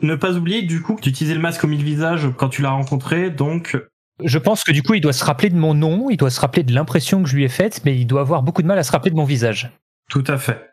Ne 0.01 0.15
pas 0.15 0.37
oublier 0.37 0.63
du 0.63 0.81
coup 0.81 0.95
que 0.95 1.03
tu 1.03 1.11
utilisais 1.11 1.35
le 1.35 1.41
masque 1.41 1.65
au 1.65 1.67
mille 1.67 1.83
visages 1.83 2.29
quand 2.39 2.49
tu 2.49 2.63
l'as 2.63 2.71
rencontré, 2.71 3.31
donc 3.31 3.77
Je 4.23 4.39
pense 4.39 4.65
que 4.65 4.73
du 4.73 4.83
coup, 4.83 4.95
il 4.95 5.01
doit 5.01 5.13
se 5.13 5.25
rappeler 5.25 5.49
de 5.49 5.57
mon 5.57 5.75
nom, 5.75 6.11
il 6.11 6.17
doit 6.17 6.31
se 6.31 6.41
rappeler 6.41 6.63
de 6.63 6.73
l'impression 6.75 7.23
que 7.23 7.29
je 7.29 7.37
lui 7.37 7.45
ai 7.45 7.49
faite, 7.49 7.83
mais 7.85 7.97
il 7.97 8.07
doit 8.07 8.21
avoir 8.21 8.43
beaucoup 8.43 8.63
de 8.63 8.67
mal 8.67 8.79
à 8.79 8.83
se 8.83 8.93
rappeler 8.93 9.11
de 9.11 9.17
mon 9.17 9.25
visage. 9.25 9.71
tout 10.09 10.25
à 10.27 10.39
fait. 10.39 10.69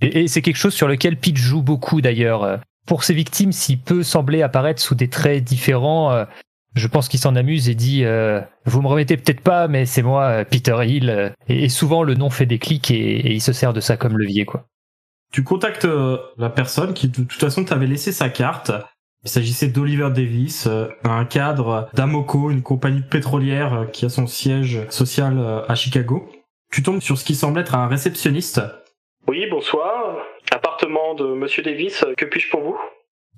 Et, 0.00 0.20
et 0.22 0.28
c'est 0.28 0.42
quelque 0.42 0.56
chose 0.56 0.74
sur 0.74 0.88
lequel 0.88 1.16
Pete 1.16 1.36
joue 1.36 1.62
beaucoup 1.62 2.00
d'ailleurs. 2.00 2.60
Pour 2.86 3.02
ses 3.02 3.14
victimes, 3.14 3.52
s'il 3.52 3.80
peut 3.80 4.04
sembler 4.04 4.42
apparaître 4.42 4.80
sous 4.80 4.94
des 4.94 5.08
traits 5.08 5.42
différents, 5.42 6.12
euh, 6.12 6.24
je 6.74 6.86
pense 6.86 7.08
qu'il 7.08 7.18
s'en 7.18 7.34
amuse 7.34 7.68
et 7.68 7.74
dit 7.74 8.04
euh, 8.04 8.40
Vous 8.64 8.80
me 8.80 8.86
remettez 8.86 9.16
peut-être 9.16 9.40
pas, 9.40 9.66
mais 9.66 9.86
c'est 9.86 10.02
moi, 10.02 10.24
euh, 10.26 10.44
Peter 10.44 10.76
Hill. 10.84 11.34
Et, 11.48 11.64
et 11.64 11.68
souvent, 11.68 12.04
le 12.04 12.14
nom 12.14 12.30
fait 12.30 12.46
des 12.46 12.60
clics 12.60 12.90
et, 12.90 12.94
et 12.94 13.32
il 13.32 13.40
se 13.40 13.52
sert 13.52 13.72
de 13.72 13.80
ça 13.80 13.96
comme 13.96 14.16
levier, 14.16 14.44
quoi. 14.44 14.66
Tu 15.32 15.42
contactes 15.42 15.88
la 16.38 16.48
personne 16.48 16.94
qui 16.94 17.08
de 17.08 17.24
toute 17.24 17.40
façon 17.40 17.64
t'avait 17.64 17.88
laissé 17.88 18.12
sa 18.12 18.28
carte. 18.28 18.70
Il 19.26 19.28
s'agissait 19.28 19.66
d'Oliver 19.66 20.10
Davis, 20.14 20.68
euh, 20.68 20.86
un 21.02 21.24
cadre 21.24 21.88
d'Amoco, 21.94 22.52
une 22.52 22.62
compagnie 22.62 23.00
pétrolière 23.00 23.74
euh, 23.74 23.84
qui 23.86 24.04
a 24.04 24.08
son 24.08 24.28
siège 24.28 24.88
social 24.88 25.36
euh, 25.36 25.62
à 25.66 25.74
Chicago. 25.74 26.30
Tu 26.70 26.84
tombes 26.84 27.00
sur 27.00 27.18
ce 27.18 27.24
qui 27.24 27.34
semble 27.34 27.58
être 27.58 27.74
un 27.74 27.88
réceptionniste. 27.88 28.60
Oui, 29.26 29.44
bonsoir. 29.50 30.16
Appartement 30.52 31.14
de 31.14 31.24
Monsieur 31.34 31.64
Davis, 31.64 32.04
que 32.16 32.24
puis-je 32.24 32.48
pour 32.50 32.60
vous? 32.60 32.78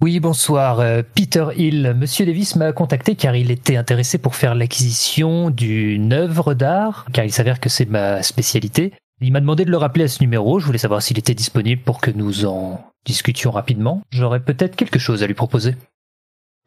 Oui, 0.02 0.20
bonsoir. 0.20 0.84
Peter 1.14 1.46
Hill. 1.56 1.94
Monsieur 1.98 2.26
Davis 2.26 2.56
m'a 2.56 2.72
contacté 2.72 3.16
car 3.16 3.34
il 3.34 3.50
était 3.50 3.76
intéressé 3.76 4.18
pour 4.18 4.36
faire 4.36 4.54
l'acquisition 4.54 5.48
d'une 5.48 6.12
œuvre 6.12 6.52
d'art, 6.52 7.06
car 7.14 7.24
il 7.24 7.32
s'avère 7.32 7.60
que 7.60 7.70
c'est 7.70 7.88
ma 7.88 8.22
spécialité. 8.22 8.92
Il 9.22 9.32
m'a 9.32 9.40
demandé 9.40 9.64
de 9.64 9.70
le 9.70 9.78
rappeler 9.78 10.04
à 10.04 10.08
ce 10.08 10.22
numéro. 10.22 10.60
Je 10.60 10.66
voulais 10.66 10.76
savoir 10.76 11.00
s'il 11.00 11.18
était 11.18 11.34
disponible 11.34 11.80
pour 11.82 12.02
que 12.02 12.10
nous 12.10 12.44
en 12.44 12.87
discutions 13.04 13.50
rapidement. 13.50 14.02
J'aurais 14.10 14.40
peut-être 14.40 14.76
quelque 14.76 14.98
chose 14.98 15.22
à 15.22 15.26
lui 15.26 15.34
proposer. 15.34 15.74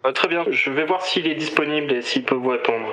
Euh, 0.05 0.11
Très 0.11 0.27
bien, 0.27 0.45
je 0.49 0.71
vais 0.71 0.85
voir 0.85 1.01
s'il 1.01 1.27
est 1.27 1.35
disponible 1.35 1.91
et 1.91 2.01
s'il 2.01 2.23
peut 2.23 2.35
vous 2.35 2.49
répondre. 2.49 2.87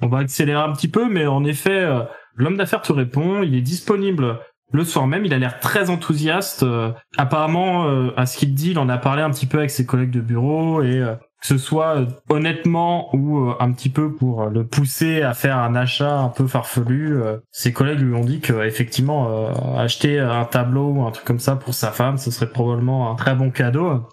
On 0.00 0.08
va 0.08 0.18
accélérer 0.18 0.60
un 0.60 0.72
petit 0.72 0.88
peu, 0.88 1.08
mais 1.08 1.26
en 1.26 1.44
effet, 1.44 1.70
euh, 1.70 2.02
l'homme 2.34 2.56
d'affaires 2.56 2.82
te 2.82 2.92
répond. 2.92 3.42
Il 3.42 3.54
est 3.54 3.62
disponible 3.62 4.40
le 4.72 4.84
soir 4.84 5.06
même. 5.06 5.24
Il 5.24 5.34
a 5.34 5.38
l'air 5.38 5.60
très 5.60 5.90
enthousiaste. 5.90 6.62
Euh, 6.62 6.90
apparemment, 7.16 7.88
euh, 7.88 8.10
à 8.16 8.26
ce 8.26 8.38
qu'il 8.38 8.54
dit, 8.54 8.72
il 8.72 8.78
en 8.78 8.88
a 8.88 8.98
parlé 8.98 9.22
un 9.22 9.30
petit 9.30 9.46
peu 9.46 9.58
avec 9.58 9.70
ses 9.70 9.86
collègues 9.86 10.10
de 10.10 10.20
bureau 10.20 10.82
et 10.82 10.96
euh, 10.98 11.14
que 11.42 11.48
ce 11.48 11.58
soit 11.58 11.98
euh, 11.98 12.06
honnêtement 12.28 13.14
ou 13.14 13.48
euh, 13.48 13.56
un 13.58 13.72
petit 13.72 13.90
peu 13.90 14.14
pour 14.14 14.46
le 14.46 14.64
pousser 14.64 15.22
à 15.22 15.34
faire 15.34 15.58
un 15.58 15.74
achat 15.74 16.20
un 16.20 16.28
peu 16.28 16.46
farfelu, 16.46 17.20
euh, 17.20 17.38
ses 17.50 17.72
collègues 17.72 17.98
lui 17.98 18.14
ont 18.14 18.24
dit 18.24 18.40
que 18.40 18.64
effectivement 18.64 19.48
euh, 19.48 19.76
acheter 19.76 20.20
un 20.20 20.44
tableau 20.44 20.90
ou 20.92 21.02
un 21.04 21.10
truc 21.10 21.26
comme 21.26 21.40
ça 21.40 21.56
pour 21.56 21.74
sa 21.74 21.90
femme, 21.90 22.16
ce 22.16 22.30
serait 22.30 22.48
probablement 22.48 23.10
un 23.10 23.16
très 23.16 23.34
bon 23.34 23.50
cadeau. 23.50 24.08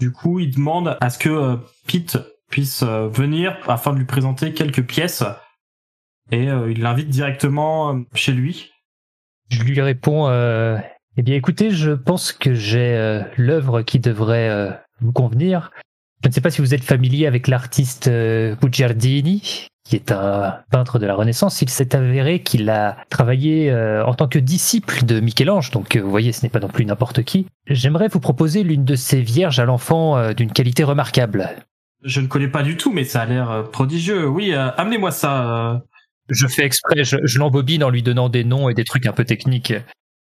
Du 0.00 0.10
coup, 0.10 0.40
il 0.40 0.52
demande 0.52 0.98
à 1.00 1.10
ce 1.10 1.18
que 1.18 1.28
euh, 1.28 1.56
Pete 1.86 2.18
puisse 2.50 2.82
euh, 2.82 3.06
venir 3.06 3.56
afin 3.68 3.92
de 3.92 3.98
lui 3.98 4.04
présenter 4.04 4.52
quelques 4.52 4.84
pièces 4.84 5.22
et 6.32 6.48
euh, 6.48 6.72
il 6.72 6.82
l'invite 6.82 7.08
directement 7.08 7.94
euh, 7.94 8.00
chez 8.14 8.32
lui. 8.32 8.72
Je 9.48 9.62
lui 9.62 9.80
réponds 9.80 10.26
euh, 10.26 10.78
Eh 11.16 11.22
bien, 11.22 11.36
écoutez, 11.36 11.70
je 11.70 11.92
pense 11.92 12.32
que 12.32 12.52
j'ai 12.52 12.96
euh, 12.96 13.22
l'œuvre 13.36 13.82
qui 13.82 14.00
devrait 14.00 14.48
euh, 14.48 14.72
vous 15.00 15.12
convenir. 15.12 15.70
Je 16.24 16.28
ne 16.30 16.32
sais 16.32 16.40
pas 16.40 16.50
si 16.50 16.62
vous 16.62 16.72
êtes 16.72 16.82
familier 16.82 17.26
avec 17.26 17.48
l'artiste 17.48 18.08
euh, 18.08 18.56
Bugiardini, 18.56 19.68
qui 19.86 19.94
est 19.94 20.10
un 20.10 20.54
peintre 20.70 20.98
de 20.98 21.04
la 21.04 21.14
Renaissance. 21.14 21.60
Il 21.60 21.68
s'est 21.68 21.94
avéré 21.94 22.40
qu'il 22.42 22.70
a 22.70 22.96
travaillé 23.10 23.70
euh, 23.70 24.02
en 24.06 24.14
tant 24.14 24.26
que 24.26 24.38
disciple 24.38 25.04
de 25.04 25.20
Michel-Ange, 25.20 25.70
donc 25.70 25.96
euh, 25.96 26.00
vous 26.00 26.08
voyez, 26.08 26.32
ce 26.32 26.42
n'est 26.42 26.48
pas 26.48 26.60
non 26.60 26.68
plus 26.68 26.86
n'importe 26.86 27.22
qui. 27.24 27.46
J'aimerais 27.66 28.08
vous 28.08 28.20
proposer 28.20 28.62
l'une 28.62 28.86
de 28.86 28.96
ces 28.96 29.20
vierges 29.20 29.60
à 29.60 29.66
l'enfant 29.66 30.16
euh, 30.16 30.32
d'une 30.32 30.50
qualité 30.50 30.82
remarquable. 30.82 31.50
Je 32.02 32.22
ne 32.22 32.26
connais 32.26 32.48
pas 32.48 32.62
du 32.62 32.78
tout, 32.78 32.90
mais 32.90 33.04
ça 33.04 33.20
a 33.20 33.26
l'air 33.26 33.50
euh, 33.50 33.62
prodigieux. 33.62 34.26
Oui, 34.26 34.54
euh, 34.54 34.70
amenez-moi 34.78 35.10
ça. 35.10 35.74
euh. 35.74 35.78
Je 36.30 36.46
fais 36.46 36.64
exprès, 36.64 37.04
je, 37.04 37.18
je 37.22 37.38
l'embobine 37.38 37.84
en 37.84 37.90
lui 37.90 38.02
donnant 38.02 38.30
des 38.30 38.44
noms 38.44 38.70
et 38.70 38.74
des 38.74 38.84
trucs 38.84 39.04
un 39.04 39.12
peu 39.12 39.26
techniques. 39.26 39.74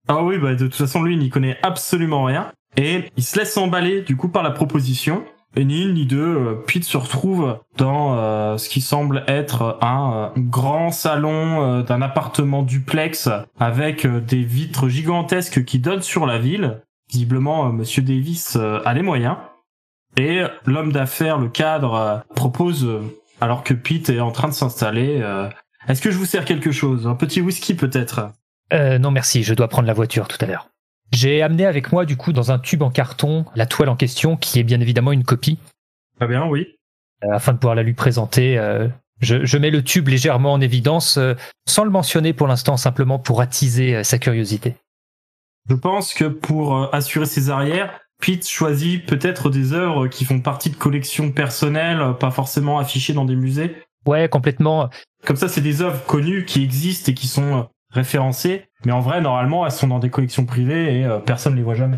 Ah 0.08 0.22
oui, 0.24 0.38
bah 0.38 0.54
de 0.54 0.66
toute 0.68 0.76
façon, 0.76 1.02
lui, 1.02 1.16
il 1.16 1.20
n'y 1.20 1.30
connaît 1.30 1.58
absolument 1.64 2.26
rien. 2.26 2.52
Et 2.78 3.06
il 3.18 3.24
se 3.24 3.40
laisse 3.40 3.58
emballer, 3.58 4.02
du 4.02 4.16
coup, 4.16 4.30
par 4.30 4.44
la 4.44 4.52
proposition. 4.52 5.24
Et 5.56 5.66
ni 5.66 5.82
une 5.82 5.96
ni 5.96 6.06
deux, 6.06 6.38
euh, 6.38 6.64
Pete 6.68 6.84
se 6.84 6.98
retrouve 6.98 7.58
dans 7.78 8.18
euh, 8.18 8.58
ce 8.58 8.70
qui 8.70 8.82
semble 8.82 9.24
être 9.28 9.80
un 9.82 10.14
euh, 10.14 10.30
grand 10.38 10.92
salon 10.92 11.64
euh, 11.64 11.82
d'un 11.82 12.02
appartement 12.02 12.62
duplex 12.62 13.30
avec 13.60 14.06
des 14.06 14.44
vitres 14.44 14.90
gigantesques 14.90 15.66
qui 15.66 15.80
donnent 15.80 16.04
sur 16.04 16.28
la 16.28 16.38
ville. 16.38 16.82
Visiblement, 17.10 17.72
Monsieur 17.72 18.04
Davis 18.04 18.56
a 18.56 18.94
les 18.94 19.02
moyens. 19.02 19.38
Et 20.18 20.44
l'homme 20.66 20.92
d'affaires, 20.92 21.40
le 21.40 21.50
cadre, 21.50 22.24
propose, 22.36 22.88
alors 23.42 23.64
que 23.64 23.74
Pete 23.74 24.10
est 24.10 24.20
en 24.20 24.32
train 24.32 24.48
de 24.48 24.54
s'installer, 24.54 25.24
est-ce 25.88 26.04
que 26.04 26.12
je 26.12 26.18
vous 26.20 26.26
sers 26.26 26.46
quelque 26.46 26.72
chose? 26.72 27.08
Un 27.08 27.16
petit 27.16 27.42
whisky 27.42 27.74
peut-être? 27.74 28.30
Non 28.72 29.10
merci, 29.10 29.42
je 29.42 29.56
dois 29.56 29.68
prendre 29.68 29.88
la 29.88 29.94
voiture 29.94 30.28
tout 30.28 30.38
à 30.42 30.46
l'heure. 30.46 30.70
J'ai 31.12 31.42
amené 31.42 31.66
avec 31.66 31.92
moi 31.92 32.06
du 32.06 32.18
coup 32.18 32.34
dans 32.34 32.52
un 32.52 32.60
tube 32.60 32.82
en 32.84 32.92
carton 32.92 33.46
la 33.56 33.66
toile 33.66 33.90
en 33.90 33.96
question 33.96 34.38
qui 34.38 34.60
est 34.60 34.64
bien 34.64 34.80
évidemment 34.80 35.12
une 35.12 35.24
copie 35.24 35.58
Très 36.20 36.28
bien, 36.28 36.46
oui. 36.48 36.68
euh, 37.24 37.34
afin 37.34 37.54
de 37.54 37.58
pouvoir 37.58 37.76
la 37.76 37.84
lui 37.84 37.94
présenter. 37.94 38.58
euh, 38.58 38.88
je, 39.22 39.44
je 39.46 39.58
mets 39.58 39.72
le 39.72 39.84
tube 39.84 40.08
légèrement 40.08 40.54
en 40.54 40.62
évidence 40.62 41.18
euh, 41.18 41.34
sans 41.68 41.84
le 41.84 41.90
mentionner 41.90 42.34
pour 42.34 42.48
l'instant 42.48 42.78
simplement 42.78 43.20
pour 43.20 43.42
attiser 43.42 44.04
sa 44.04 44.18
curiosité. 44.18 44.76
Je 45.70 45.76
pense 45.76 46.14
que 46.14 46.26
pour 46.26 46.94
assurer 46.96 47.26
ses 47.26 47.50
arrières, 47.50 48.00
Pete 48.22 48.48
choisit 48.48 49.06
peut-être 49.06 49.50
des 49.50 49.74
œuvres 49.74 50.08
qui 50.08 50.26
font 50.26 50.40
partie 50.42 50.70
de 50.70 50.76
collections 50.76 51.32
personnelles, 51.32 52.02
pas 52.20 52.32
forcément 52.32 52.80
affichées 52.80 53.14
dans 53.14 53.26
des 53.26 53.36
musées. 53.36 53.76
Ouais, 54.06 54.28
complètement. 54.30 54.90
Comme 55.26 55.36
ça, 55.36 55.48
c'est 55.48 55.62
des 55.62 55.82
œuvres 55.82 56.04
connues 56.06 56.46
qui 56.46 56.64
existent 56.64 57.12
et 57.12 57.16
qui 57.16 57.28
sont 57.28 57.68
référencées, 57.92 58.70
mais 58.86 58.92
en 58.92 59.00
vrai, 59.00 59.22
normalement, 59.22 59.66
elles 59.66 59.72
sont 59.72 59.88
dans 59.88 60.00
des 60.00 60.10
collections 60.10 60.46
privées 60.46 61.00
et 61.00 61.06
euh, 61.06 61.20
personne 61.20 61.56
les 61.56 61.64
voit 61.64 61.76
jamais. 61.76 61.98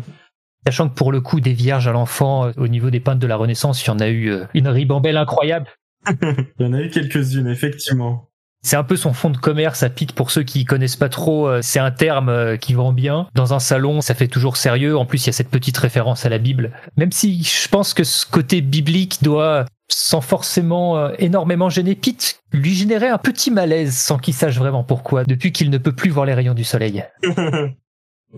Sachant 0.66 0.88
que 0.88 0.94
pour 0.94 1.12
le 1.12 1.20
coup 1.20 1.40
des 1.40 1.52
vierges 1.52 1.88
à 1.88 1.92
l'enfant 1.92 2.46
euh, 2.46 2.52
au 2.56 2.68
niveau 2.68 2.90
des 2.90 3.00
peintres 3.00 3.18
de 3.18 3.26
la 3.26 3.36
Renaissance, 3.36 3.84
il 3.84 3.88
y 3.88 3.90
en 3.90 3.98
a 3.98 4.08
eu 4.08 4.30
euh, 4.30 4.44
une 4.54 4.68
ribambelle 4.68 5.16
incroyable. 5.16 5.68
Il 6.10 6.66
y 6.66 6.68
en 6.68 6.72
a 6.72 6.80
eu 6.80 6.90
quelques-unes, 6.90 7.46
effectivement. 7.46 8.28
C'est 8.64 8.76
un 8.76 8.84
peu 8.84 8.94
son 8.96 9.12
fond 9.12 9.30
de 9.30 9.36
commerce 9.36 9.82
à 9.82 9.90
Pete 9.90 10.12
pour 10.12 10.30
ceux 10.30 10.44
qui 10.44 10.64
connaissent 10.64 10.96
pas 10.96 11.08
trop. 11.08 11.48
euh, 11.48 11.60
C'est 11.62 11.80
un 11.80 11.90
terme 11.90 12.28
euh, 12.28 12.56
qui 12.56 12.74
vend 12.74 12.92
bien. 12.92 13.26
Dans 13.34 13.54
un 13.54 13.58
salon, 13.58 14.00
ça 14.00 14.14
fait 14.14 14.28
toujours 14.28 14.56
sérieux. 14.56 14.96
En 14.96 15.04
plus, 15.04 15.24
il 15.24 15.26
y 15.26 15.30
a 15.30 15.32
cette 15.32 15.50
petite 15.50 15.76
référence 15.76 16.24
à 16.26 16.28
la 16.28 16.38
Bible. 16.38 16.70
Même 16.96 17.10
si 17.10 17.42
je 17.42 17.68
pense 17.68 17.92
que 17.92 18.04
ce 18.04 18.24
côté 18.24 18.60
biblique 18.60 19.18
doit, 19.20 19.64
sans 19.88 20.20
forcément 20.20 20.96
euh, 20.96 21.10
énormément 21.18 21.70
gêner 21.70 21.96
Pete, 21.96 22.40
lui 22.52 22.72
générer 22.72 23.08
un 23.08 23.18
petit 23.18 23.50
malaise 23.50 23.96
sans 23.96 24.18
qu'il 24.18 24.34
sache 24.34 24.58
vraiment 24.58 24.84
pourquoi, 24.84 25.24
depuis 25.24 25.50
qu'il 25.50 25.68
ne 25.68 25.78
peut 25.78 25.92
plus 25.92 26.10
voir 26.10 26.24
les 26.24 26.34
rayons 26.34 26.54
du 26.54 26.64
soleil. 26.64 27.04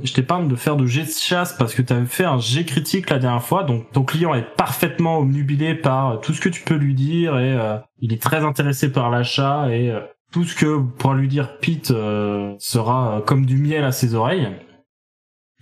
Je 0.03 0.13
t'épargne 0.13 0.49
de 0.49 0.57
faire 0.57 0.75
de 0.75 0.87
jet 0.87 1.05
de 1.05 1.11
chasse 1.11 1.53
parce 1.53 1.73
que 1.73 1.81
tu 1.81 1.93
avais 1.93 2.07
fait 2.07 2.25
un 2.25 2.39
jet 2.41 2.65
critique 2.65 3.11
la 3.11 3.21
dernière 3.21 3.45
fois, 3.45 3.63
donc 3.63 3.93
ton 3.93 4.03
client 4.03 4.35
est 4.35 4.57
parfaitement 4.57 5.19
obnubilé 5.19 5.77
par 5.77 6.21
tout 6.21 6.33
ce 6.33 6.41
que 6.41 6.49
tu 6.49 6.63
peux 6.63 6.75
lui 6.75 6.95
dire 6.95 7.39
et 7.39 7.57
il 8.01 8.13
est 8.13 8.21
très 8.21 8.39
intéressé 8.39 8.91
par 8.91 9.09
l'achat 9.09 9.69
et 9.71 9.93
tout 10.35 10.43
ce 10.43 10.57
que 10.57 10.81
pourra 10.81 11.15
lui 11.15 11.29
dire 11.29 11.61
Pete 11.61 11.93
euh, 11.93 12.57
sera 12.59 13.19
euh, 13.19 13.21
comme 13.21 13.47
du 13.47 13.57
miel 13.57 13.85
à 13.85 13.93
ses 13.93 14.17
oreilles. 14.17 14.49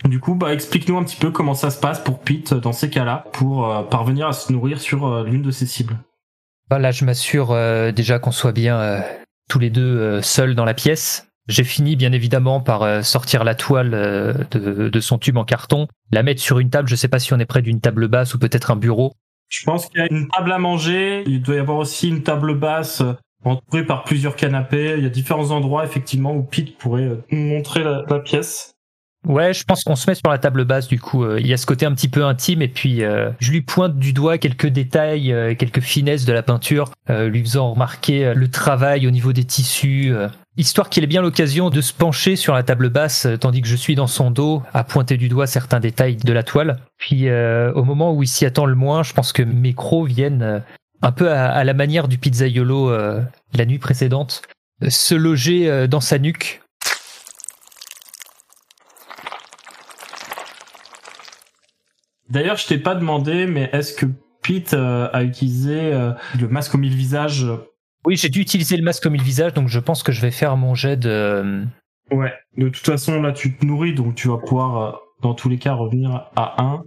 Du 0.07 0.19
coup, 0.19 0.35
bah 0.35 0.55
explique-nous 0.55 0.97
un 0.97 1.05
petit 1.05 1.17
peu 1.19 1.31
comment 1.31 1.53
ça 1.53 1.69
se 1.69 1.79
passe 1.79 2.03
pour 2.03 2.21
Pete 2.21 2.55
dans 2.55 2.73
ces 2.73 2.89
cas-là 2.89 3.27
pour 3.35 3.71
euh, 3.71 3.83
parvenir 3.83 4.29
à 4.29 4.33
se 4.33 4.51
nourrir 4.51 4.81
sur 4.81 5.07
euh, 5.07 5.25
l'une 5.25 5.43
de 5.43 5.51
ses 5.51 5.67
cibles. 5.67 5.99
Bah, 6.71 6.79
Là, 6.79 6.91
je 6.91 7.05
m'assure 7.05 7.51
euh, 7.51 7.93
déjà 7.93 8.19
qu'on 8.19 8.31
soit 8.31 8.53
bien 8.53 8.81
euh, 8.81 9.01
tous 9.51 9.59
les 9.59 9.69
deux 9.69 9.83
euh, 9.83 10.23
seuls 10.23 10.55
dans 10.55 10.65
la 10.65 10.73
pièce. 10.73 11.29
J'ai 11.49 11.65
fini 11.65 11.95
bien 11.95 12.13
évidemment 12.13 12.63
par 12.63 12.83
euh, 12.83 13.03
sortir 13.03 13.45
la 13.45 13.55
toile 13.55 13.93
euh, 13.93 14.33
de, 14.53 14.89
de 14.89 15.01
son 15.01 15.19
tube 15.19 15.37
en 15.37 15.45
carton, 15.45 15.87
la 16.13 16.23
mettre 16.23 16.41
sur 16.41 16.61
une 16.61 16.71
table. 16.71 16.89
Je 16.89 16.97
sais 16.97 17.09
pas 17.09 17.19
si 17.19 17.35
on 17.35 17.39
est 17.39 17.45
près 17.45 17.61
d'une 17.61 17.83
table 17.83 18.09
basse 18.09 18.33
ou 18.33 18.39
peut-être 18.39 18.71
un 18.71 18.77
bureau. 18.77 19.13
Je 19.51 19.67
pense 19.67 19.85
qu'il 19.85 20.01
y 20.01 20.03
a 20.03 20.07
une 20.11 20.29
table 20.29 20.51
à 20.51 20.59
manger. 20.59 21.25
Il 21.27 21.43
doit 21.43 21.57
y 21.57 21.59
avoir 21.59 21.77
aussi 21.77 22.09
une 22.09 22.23
table 22.23 22.59
basse 22.59 23.03
entourée 23.45 23.85
par 23.85 24.05
plusieurs 24.05 24.37
canapés. 24.37 24.95
Il 24.97 25.03
y 25.03 25.07
a 25.07 25.11
différents 25.11 25.51
endroits 25.51 25.85
effectivement 25.85 26.35
où 26.35 26.43
Pete 26.43 26.77
pourrait 26.79 27.03
euh, 27.03 27.25
montrer 27.31 27.83
la, 27.83 28.21
pièce. 28.21 28.75
Ouais, 29.27 29.55
je 29.55 29.63
pense 29.65 29.85
qu'on 29.85 29.95
se 29.95 30.11
met 30.11 30.17
sur 30.17 30.31
la 30.31 30.39
table 30.39 30.65
basse 30.65 30.89
du 30.89 30.99
coup. 30.99 31.25
Euh, 31.25 31.39
Il 31.41 31.47
y 31.47 31.53
a 31.53 31.57
ce 31.57 31.67
côté 31.67 31.87
un 31.87 31.93
petit 31.93 32.09
peu 32.09 32.25
intime 32.25 32.61
et 32.61 32.69
puis 32.69 33.05
euh, 33.05 33.31
je 33.39 33.53
lui 33.53 33.63
pointe 33.63 33.97
du 33.97 34.13
doigt 34.13 34.39
quelques 34.39 34.67
détails, 34.67 35.57
quelques 35.59 35.81
finesses 35.81 36.25
de 36.25 36.33
la 36.33 36.43
peinture, 36.43 36.91
lui 37.09 37.41
faisant 37.43 37.73
remarquer 37.73 38.33
le 38.35 38.49
travail 38.49 39.07
au 39.07 39.11
niveau 39.11 39.33
des 39.33 39.45
tissus, 39.45 40.13
histoire 40.57 40.91
qu'il 40.91 41.05
ait 41.05 41.09
bien 41.09 41.23
l'occasion 41.23 41.71
de 41.71 41.81
se 41.81 41.93
pencher 41.93 42.35
sur 42.35 42.55
la 42.55 42.65
table 42.65 42.91
basse 42.91 43.29
tandis 43.41 43.63
que 43.63 43.69
je 43.69 43.77
suis 43.77 43.95
dans 43.95 44.09
son 44.09 44.31
dos 44.31 44.63
à 44.73 44.83
pointer 44.83 45.17
du 45.17 45.29
doigt 45.29 45.47
certains 45.47 45.81
détails 45.81 46.17
de 46.17 46.33
la 46.33 46.43
toile. 46.43 46.79
Puis 46.99 47.31
au 47.31 47.85
moment 47.85 48.13
où 48.13 48.25
il 48.25 48.29
s'y 48.29 48.45
attend 48.45 48.67
le 48.67 48.75
moins, 48.75 49.05
je 49.05 49.13
pense 49.13 49.33
que 49.33 49.43
mes 49.43 49.73
crocs 49.73 50.09
viennent 50.09 50.63
un 51.03 51.13
peu 51.13 51.31
à, 51.31 51.51
à 51.51 51.65
la 51.65 51.75
manière 51.75 52.09
du 52.09 52.17
pizzaiolo 52.19 52.91
euh, 52.91 53.21
la 53.55 53.67
nuit 53.67 53.79
précédente, 53.79 54.43
euh, 54.83 54.91
se 54.91 55.15
loger 55.15 55.69
euh, 55.69 55.87
dans 55.87 56.01
sa 56.01 56.19
nuque 56.19 56.61
D'ailleurs, 62.31 62.57
je 62.57 62.67
t'ai 62.67 62.79
pas 62.79 62.95
demandé, 62.95 63.47
mais 63.47 63.69
est-ce 63.75 63.93
que 63.93 64.07
Pete 64.43 64.73
a 64.73 65.23
utilisé 65.23 65.93
le 66.41 66.49
masque 66.49 66.75
au 66.75 66.79
mille 66.79 66.95
visages? 66.95 67.47
Oui, 68.07 68.17
j'ai 68.17 68.31
dû 68.31 68.41
utiliser 68.41 68.79
le 68.79 68.83
masque 68.83 69.03
comme 69.03 69.15
le 69.15 69.23
visage, 69.23 69.53
donc 69.53 69.69
je 69.69 69.79
pense 69.79 70.03
que 70.03 70.13
je 70.13 70.23
vais 70.23 70.31
faire 70.31 70.57
mon 70.57 70.75
jet 70.75 70.97
de. 70.97 71.63
Ouais. 72.11 72.33
De 72.57 72.71
toute 72.71 72.87
façon, 72.87 73.21
là, 73.21 73.33
tu 73.33 73.55
te 73.55 73.67
nourris, 73.67 73.93
donc 73.93 74.15
tu 74.15 74.29
vas 74.29 74.39
pouvoir, 74.39 75.03
dans 75.21 75.35
tous 75.35 75.51
les 75.51 75.59
cas, 75.59 75.75
revenir 75.75 76.31
à 76.35 76.63
1. 76.63 76.83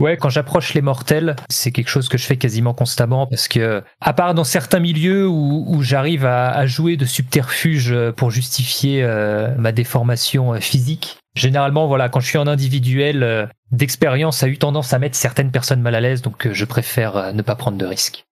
Ouais, 0.00 0.16
quand 0.16 0.28
j'approche 0.28 0.74
les 0.74 0.82
mortels, 0.82 1.36
c'est 1.48 1.70
quelque 1.70 1.88
chose 1.88 2.08
que 2.08 2.18
je 2.18 2.26
fais 2.26 2.36
quasiment 2.36 2.74
constamment 2.74 3.26
parce 3.26 3.46
que, 3.46 3.82
à 4.00 4.12
part 4.12 4.34
dans 4.34 4.44
certains 4.44 4.80
milieux 4.80 5.28
où, 5.28 5.64
où 5.68 5.82
j'arrive 5.82 6.26
à, 6.26 6.66
jouer 6.66 6.96
de 6.96 7.04
subterfuge 7.04 7.94
pour 8.16 8.30
justifier 8.30 9.02
euh, 9.04 9.54
ma 9.56 9.70
déformation 9.72 10.54
euh, 10.54 10.60
physique, 10.60 11.18
généralement, 11.36 11.86
voilà, 11.86 12.08
quand 12.08 12.20
je 12.20 12.26
suis 12.26 12.38
en 12.38 12.46
individuel, 12.46 13.22
euh, 13.22 13.46
d'expérience 13.70 14.42
a 14.42 14.48
eu 14.48 14.58
tendance 14.58 14.92
à 14.92 14.98
mettre 14.98 15.16
certaines 15.16 15.50
personnes 15.50 15.80
mal 15.80 15.94
à 15.94 16.00
l'aise, 16.00 16.22
donc 16.22 16.46
euh, 16.46 16.52
je 16.52 16.64
préfère 16.64 17.16
euh, 17.16 17.32
ne 17.32 17.42
pas 17.42 17.56
prendre 17.56 17.78
de 17.78 17.86
risques. 17.86 18.24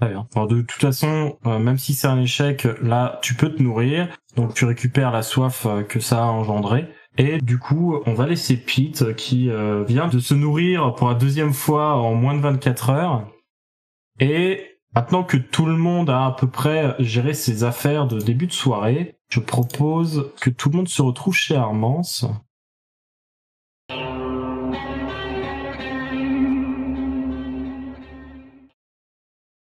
Très 0.00 0.08
bien. 0.08 0.26
Alors, 0.34 0.48
de 0.48 0.62
toute 0.62 0.80
façon, 0.80 1.38
euh, 1.46 1.58
même 1.58 1.78
si 1.78 1.94
c'est 1.94 2.08
un 2.08 2.20
échec, 2.20 2.66
là, 2.82 3.20
tu 3.22 3.34
peux 3.34 3.48
te 3.48 3.62
nourrir, 3.62 4.08
donc 4.36 4.54
tu 4.54 4.64
récupères 4.64 5.12
la 5.12 5.22
soif 5.22 5.66
euh, 5.66 5.82
que 5.82 6.00
ça 6.00 6.18
a 6.18 6.26
engendré. 6.26 6.88
Et 7.16 7.38
du 7.38 7.58
coup, 7.58 8.00
on 8.06 8.14
va 8.14 8.26
laisser 8.26 8.56
Pete 8.56 9.14
qui 9.14 9.48
euh, 9.48 9.84
vient 9.84 10.08
de 10.08 10.18
se 10.18 10.34
nourrir 10.34 10.94
pour 10.94 11.08
la 11.08 11.14
deuxième 11.14 11.52
fois 11.52 11.94
en 11.94 12.14
moins 12.14 12.34
de 12.34 12.40
24 12.40 12.90
heures. 12.90 13.28
Et 14.18 14.80
maintenant 14.94 15.22
que 15.22 15.36
tout 15.36 15.66
le 15.66 15.76
monde 15.76 16.10
a 16.10 16.26
à 16.26 16.32
peu 16.32 16.48
près 16.48 16.96
géré 16.98 17.34
ses 17.34 17.62
affaires 17.62 18.06
de 18.06 18.18
début 18.18 18.46
de 18.46 18.52
soirée, 18.52 19.18
je 19.28 19.40
propose 19.40 20.32
que 20.40 20.50
tout 20.50 20.70
le 20.70 20.76
monde 20.76 20.88
se 20.88 21.02
retrouve 21.02 21.34
chez 21.34 21.54
Armance 21.54 22.26